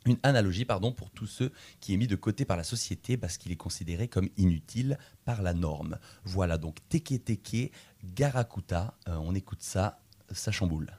[0.06, 3.38] une analogie pardon, pour tous ceux qui est mis de côté par la société parce
[3.38, 5.98] qu'il est considéré comme inutile par la norme.
[6.24, 7.72] Voilà donc Teke Teke,
[8.04, 10.92] Garakuta, Euh, on écoute ça, ça chamboule.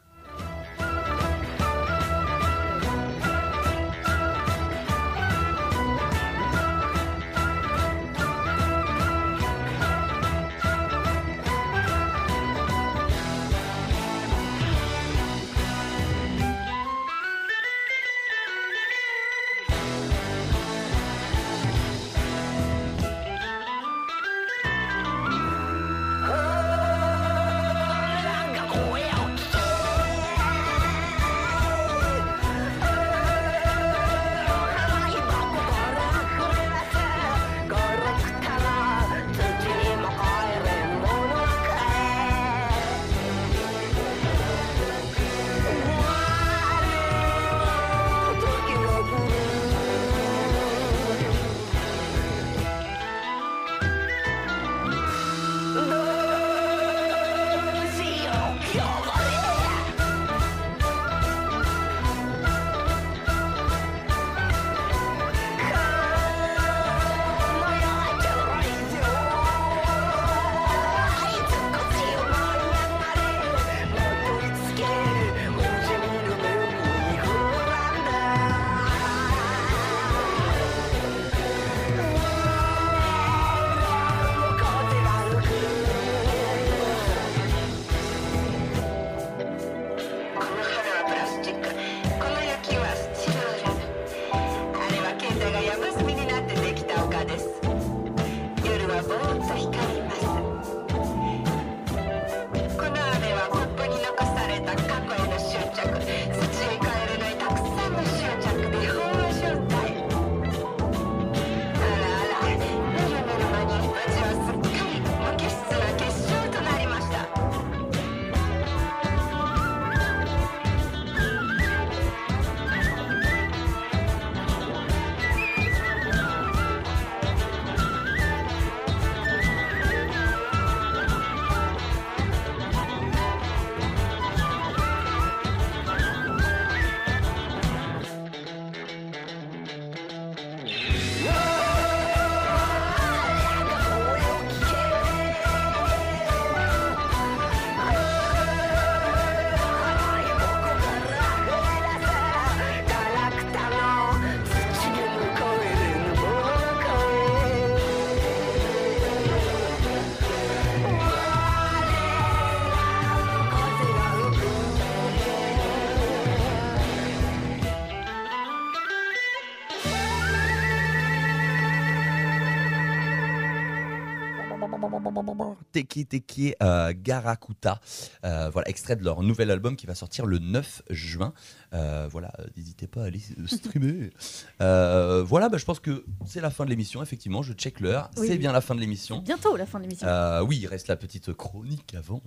[175.75, 177.81] Teki Teki euh, Garakuta.
[178.23, 181.33] Euh, voilà, extrait de leur nouvel album qui va sortir le 9 juin.
[181.73, 184.11] Euh, voilà, n'hésitez pas à aller streamer.
[185.25, 187.03] Voilà, bah, je pense que c'est la fin de l'émission.
[187.03, 188.09] Effectivement, je check l'heure.
[188.17, 188.27] Oui.
[188.27, 189.19] C'est bien la fin de l'émission.
[189.19, 190.07] Bientôt la fin de l'émission.
[190.47, 192.21] Oui, il reste la petite chronique avant.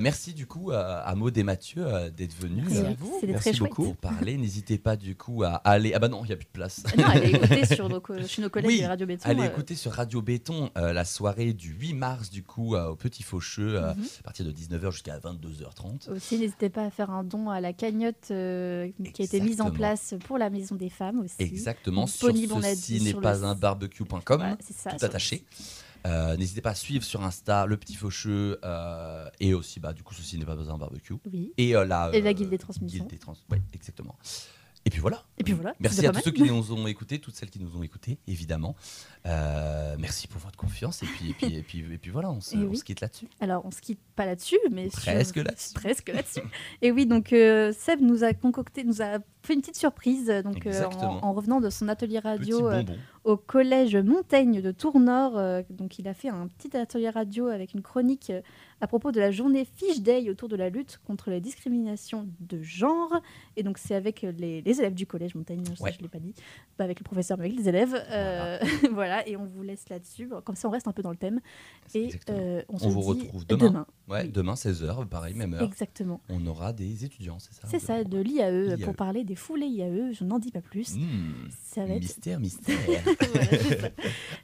[0.00, 1.84] Merci du coup à, Maud et Mathieu
[2.16, 2.64] d'être venus.
[2.68, 3.20] Merci à vous.
[3.26, 3.96] Merci très beaucoup chouette.
[4.00, 4.36] pour parler.
[4.36, 5.92] N'hésitez pas du coup à aller.
[5.94, 6.82] Ah bah non, il n'y a plus de place.
[6.96, 9.28] Non, allez écouter sur nos co- chez nos collègues Oui, de Radio Béton.
[9.28, 13.76] Allez écouter sur Radio Béton la soirée du 8 mars du coup au Petit Faucheux
[13.76, 14.04] euh, Mhm.
[14.20, 16.10] à partir de 19h jusqu'à 22h30.
[16.10, 19.60] Aussi, n'hésitez pas à faire un don à la cagnotte euh, qui a été mise
[19.60, 21.36] en place pour la Maison des Femmes aussi.
[21.38, 24.20] Exactement, sur ceci n'est le pas un barbecue.com,
[24.58, 25.44] tout attaché.
[26.04, 30.02] Euh, N'hésitez pas à suivre sur Insta le petit faucheux euh, et aussi bah du
[30.02, 31.52] coup ceci n'est pas un barbecue Oui.
[31.56, 33.04] et euh, la Et la guilde des transmissions.
[33.04, 34.16] guilde des trans- ouais, exactement.
[34.84, 35.22] Et puis voilà.
[35.38, 37.76] Et puis voilà, Merci à tous ceux qui nous ont écoutés, toutes celles qui nous
[37.76, 38.74] ont écoutés, évidemment.
[39.26, 42.40] Euh, merci pour votre confiance et puis et puis et puis, et puis voilà, on
[42.40, 43.28] se, on quitte là-dessus.
[43.40, 45.72] Alors, on se quitte pas là-dessus, mais sur- Presque là-dessus.
[45.74, 46.40] Presque là-dessus.
[46.82, 50.66] Et oui, donc euh, Seb nous a concocté, nous a fait une petite surprise, donc
[50.66, 52.68] euh, en, en revenant de son atelier radio
[53.24, 55.40] au collège Montaigne de Tournord.
[55.70, 58.32] donc, il a fait un petit atelier radio avec une chronique
[58.82, 62.60] à propos de la journée Fiche Day autour de la lutte contre les discriminations de
[62.62, 63.14] genre.
[63.56, 65.92] Et donc, c'est avec les, les élèves du collège Montaigne, Ouais.
[65.96, 66.34] je l'ai pas dit,
[66.76, 67.94] pas avec le professeur, mais avec les élèves.
[68.10, 68.58] Euh,
[68.92, 69.26] voilà.
[69.28, 70.28] et on vous laisse là-dessus.
[70.44, 71.40] Comme ça, on reste un peu dans le thème.
[71.94, 73.68] Et euh, on, On, se vous dit retrouve demain.
[73.68, 73.86] demain.
[74.08, 74.28] Ouais, Oui.
[74.30, 75.62] demain 16h, pareil, même heure.
[75.62, 76.20] Exactement.
[76.28, 78.84] On aura des étudiants, c'est ça C'est ça, de l'IAE, l'IAE.
[78.84, 80.96] pour parler des foulées IAE, je n'en dis pas plus.
[80.96, 82.00] Hmm, Ça va être...
[82.02, 82.76] Mystère, mystère.
[83.32, 83.90] Voilà,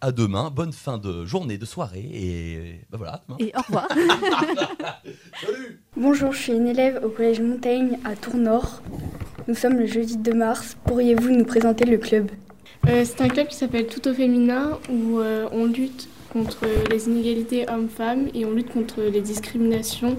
[0.00, 3.22] à demain, bonne fin de journée, de soirée et bah voilà.
[3.26, 3.36] demain.
[3.40, 3.88] Et au revoir.
[5.96, 8.82] Bonjour, je suis une élève au collège Montaigne à Tournord.
[9.46, 10.76] Nous sommes le jeudi 2 mars.
[10.84, 12.30] Pourriez-vous nous présenter le club?
[12.88, 17.08] Euh, c'est un club qui s'appelle Tout au féminin où euh, on lutte contre les
[17.08, 20.16] inégalités hommes-femmes et on lutte contre les discriminations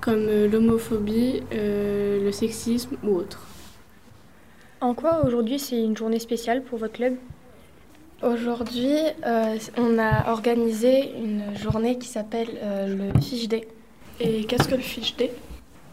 [0.00, 3.46] comme euh, l'homophobie, euh, le sexisme ou autres.
[4.80, 7.16] En quoi aujourd'hui c'est une journée spéciale pour votre club?
[8.22, 8.96] Aujourd'hui,
[9.26, 13.68] euh, on a organisé une journée qui s'appelle euh, le Fiche Day.
[14.18, 15.30] Et qu'est-ce que le Fiche Day?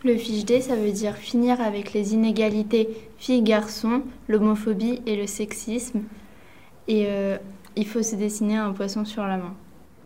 [0.05, 6.03] Le fiche day, ça veut dire finir avec les inégalités filles-garçons, l'homophobie et le sexisme.
[6.87, 7.37] Et euh,
[7.75, 9.55] il faut se dessiner un poisson sur la main.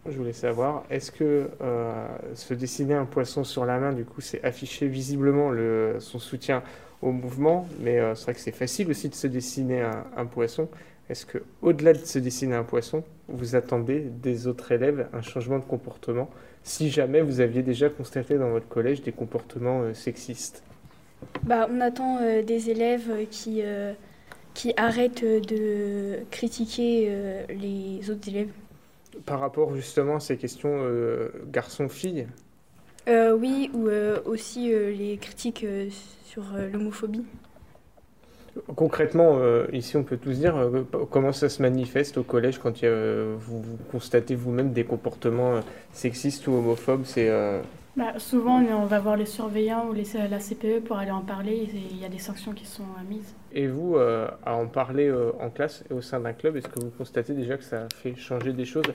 [0.06, 4.22] Je voulais savoir, est-ce que euh, se dessiner un poisson sur la main, du coup,
[4.22, 6.64] c'est afficher visiblement le, son soutien
[7.02, 10.26] au mouvement, mais euh, c'est vrai que c'est facile aussi de se dessiner un, un
[10.26, 10.70] poisson.
[11.10, 15.58] Est-ce que, au-delà de se dessiner un poisson, vous attendez des autres élèves un changement
[15.58, 16.30] de comportement,
[16.64, 20.64] si jamais vous aviez déjà constaté dans votre collège des comportements euh, sexistes?
[21.44, 23.94] Bah, on attend euh, des élèves euh, qui, euh,
[24.54, 28.52] qui arrêtent de critiquer les autres élèves.
[29.26, 30.86] Par rapport justement à ces questions
[31.52, 32.28] garçon-fille,
[33.08, 33.90] oui, ou
[34.26, 35.66] aussi les critiques
[36.26, 37.26] sur l'homophobie.
[38.76, 42.82] Concrètement, euh, ici, on peut tous dire euh, comment ça se manifeste au collège quand
[42.82, 47.04] il y a, euh, vous, vous constatez vous-même des comportements euh, sexistes ou homophobes.
[47.06, 47.62] C'est euh,
[47.96, 51.54] Bah, souvent, on va voir les surveillants ou les, la CPE pour aller en parler
[51.54, 53.34] et il y a des sanctions qui sont euh, mises.
[53.52, 56.68] et vous, euh, à en parler euh, en classe et au sein d'un club, est-ce
[56.68, 58.86] que vous constatez déjà que ça fait changer des choses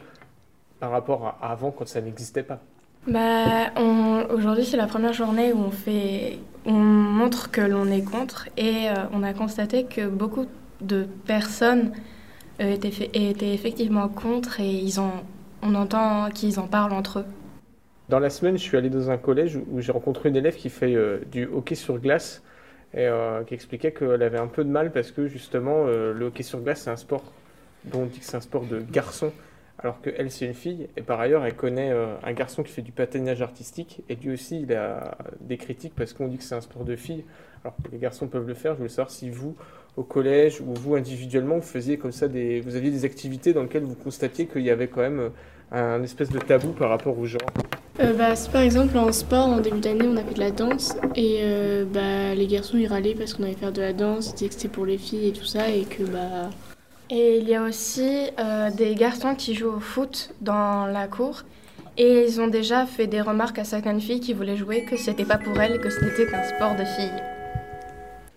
[0.80, 2.60] par rapport à avant quand ça n'existait pas?
[3.06, 8.02] Bah, on- aujourd'hui, c'est la première journée où on, fait, on montre que l'on est
[8.02, 10.46] contre et euh, on a constaté que beaucoup
[10.80, 11.92] de personnes
[12.60, 15.12] euh, étaient, effectivement contre et ils ont,
[15.62, 17.26] on entend qu'ils en parlent entre eux.
[18.08, 20.68] Dans la semaine, je suis allé dans un collège où, j'ai rencontré une élève qui
[20.68, 22.42] fait euh, du hockey sur glace
[22.96, 23.08] et
[23.48, 26.82] qui expliquait qu'elle avait un peu de mal parce que justement, le hockey sur glace,
[26.82, 27.24] c'est un sport
[27.86, 29.32] dont on dit que c'est un sport de garçon,
[29.78, 30.88] alors que elle, c'est une fille.
[30.96, 34.32] Et par ailleurs, elle connaît euh, un garçon qui fait du patinage artistique et lui
[34.32, 37.24] aussi, il a des critiques parce qu'on dit que c'est un sport de filles,
[37.64, 38.72] alors les garçons peuvent le faire.
[38.74, 39.54] Je voulais savoir si vous,
[39.96, 43.62] au collège ou vous individuellement, vous faisiez comme ça des, vous aviez des activités dans
[43.62, 45.30] lesquelles vous constatiez qu'il y avait quand même
[45.72, 47.40] un espèce de tabou par rapport au genre.
[48.00, 50.96] Euh, bah, par exemple en sport, en début d'année, on a fait de la danse
[51.14, 54.34] et euh, bah, les garçons ils râlaient parce qu'on allait faire de la danse, ils
[54.34, 56.50] disaient que c'était pour les filles et tout ça et que bah.
[57.10, 61.42] Et il y a aussi euh, des garçons qui jouent au foot dans la cour
[61.98, 65.26] et ils ont déjà fait des remarques à certaines filles qui voulaient jouer que c'était
[65.26, 67.22] pas pour elles, que ce n'était qu'un sport de filles.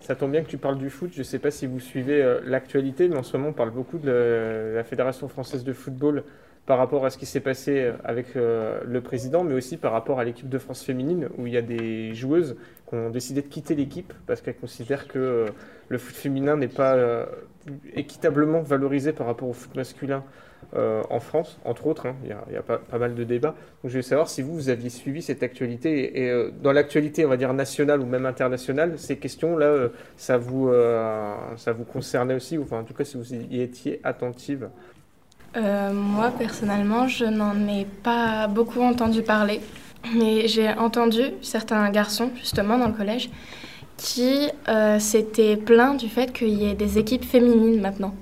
[0.00, 1.10] Ça tombe bien que tu parles du foot.
[1.12, 3.70] Je ne sais pas si vous suivez euh, l'actualité, mais en ce moment, on parle
[3.70, 6.24] beaucoup de la, Fédération française de football
[6.66, 10.20] par rapport à ce qui s'est passé avec euh, le président, mais aussi par rapport
[10.20, 12.56] à l'équipe de France féminine, où il y a des joueuses
[12.86, 15.46] qui ont décidé de quitter l'équipe parce qu'elles considèrent que
[15.88, 17.26] le foot féminin n'est pas
[17.94, 20.24] équitablement valorisé par rapport au foot masculin
[20.76, 22.06] euh, en France, entre autres.
[22.06, 22.16] hein.
[22.24, 23.54] Il y a, pas, mal de débats.
[23.82, 26.20] Donc je voulais savoir si vous, vous aviez suivi cette actualité.
[26.20, 30.36] Et, euh, dans l'actualité, on va dire nationale ou même internationale, ces questions-là, euh, ça,
[30.36, 30.70] vous,
[31.56, 34.68] ça vous concernait aussi, ou enfin, en tout cas, si vous y étiez attentive?
[35.56, 39.60] Moi, personnellement, je n'en ai pas beaucoup entendu parler,
[40.14, 43.30] mais j'ai entendu certains garçons, justement, dans le collège,
[43.98, 48.14] qui euh, s'étaient plaints du fait qu'il y ait des équipes féminines maintenant.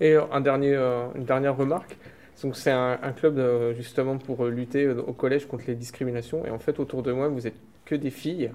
[0.00, 1.96] Et euh, un dernier, euh, une dernière remarque.
[2.42, 6.44] Donc c'est un, un club euh, justement pour lutter au collège contre les discriminations.
[6.44, 7.54] Et en fait, autour de moi, vous êtes
[7.86, 8.50] que des filles.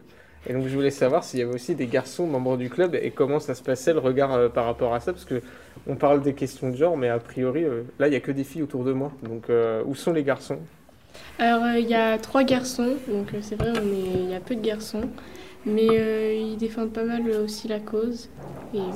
[0.47, 3.11] Et donc je voulais savoir s'il y avait aussi des garçons membres du club et
[3.11, 5.41] comment ça se passait le regard euh, par rapport à ça, parce que
[5.87, 8.31] on parle des questions de genre, mais a priori euh, là il y a que
[8.31, 9.11] des filles autour de moi.
[9.23, 10.59] Donc euh, où sont les garçons?
[11.39, 14.35] Alors, euh, il y a trois garçons, donc euh, c'est vrai, on est- il y
[14.35, 15.09] a peu de garçons,
[15.65, 18.29] mais euh, ils défendent pas mal aussi la cause.
[18.73, 18.91] Et,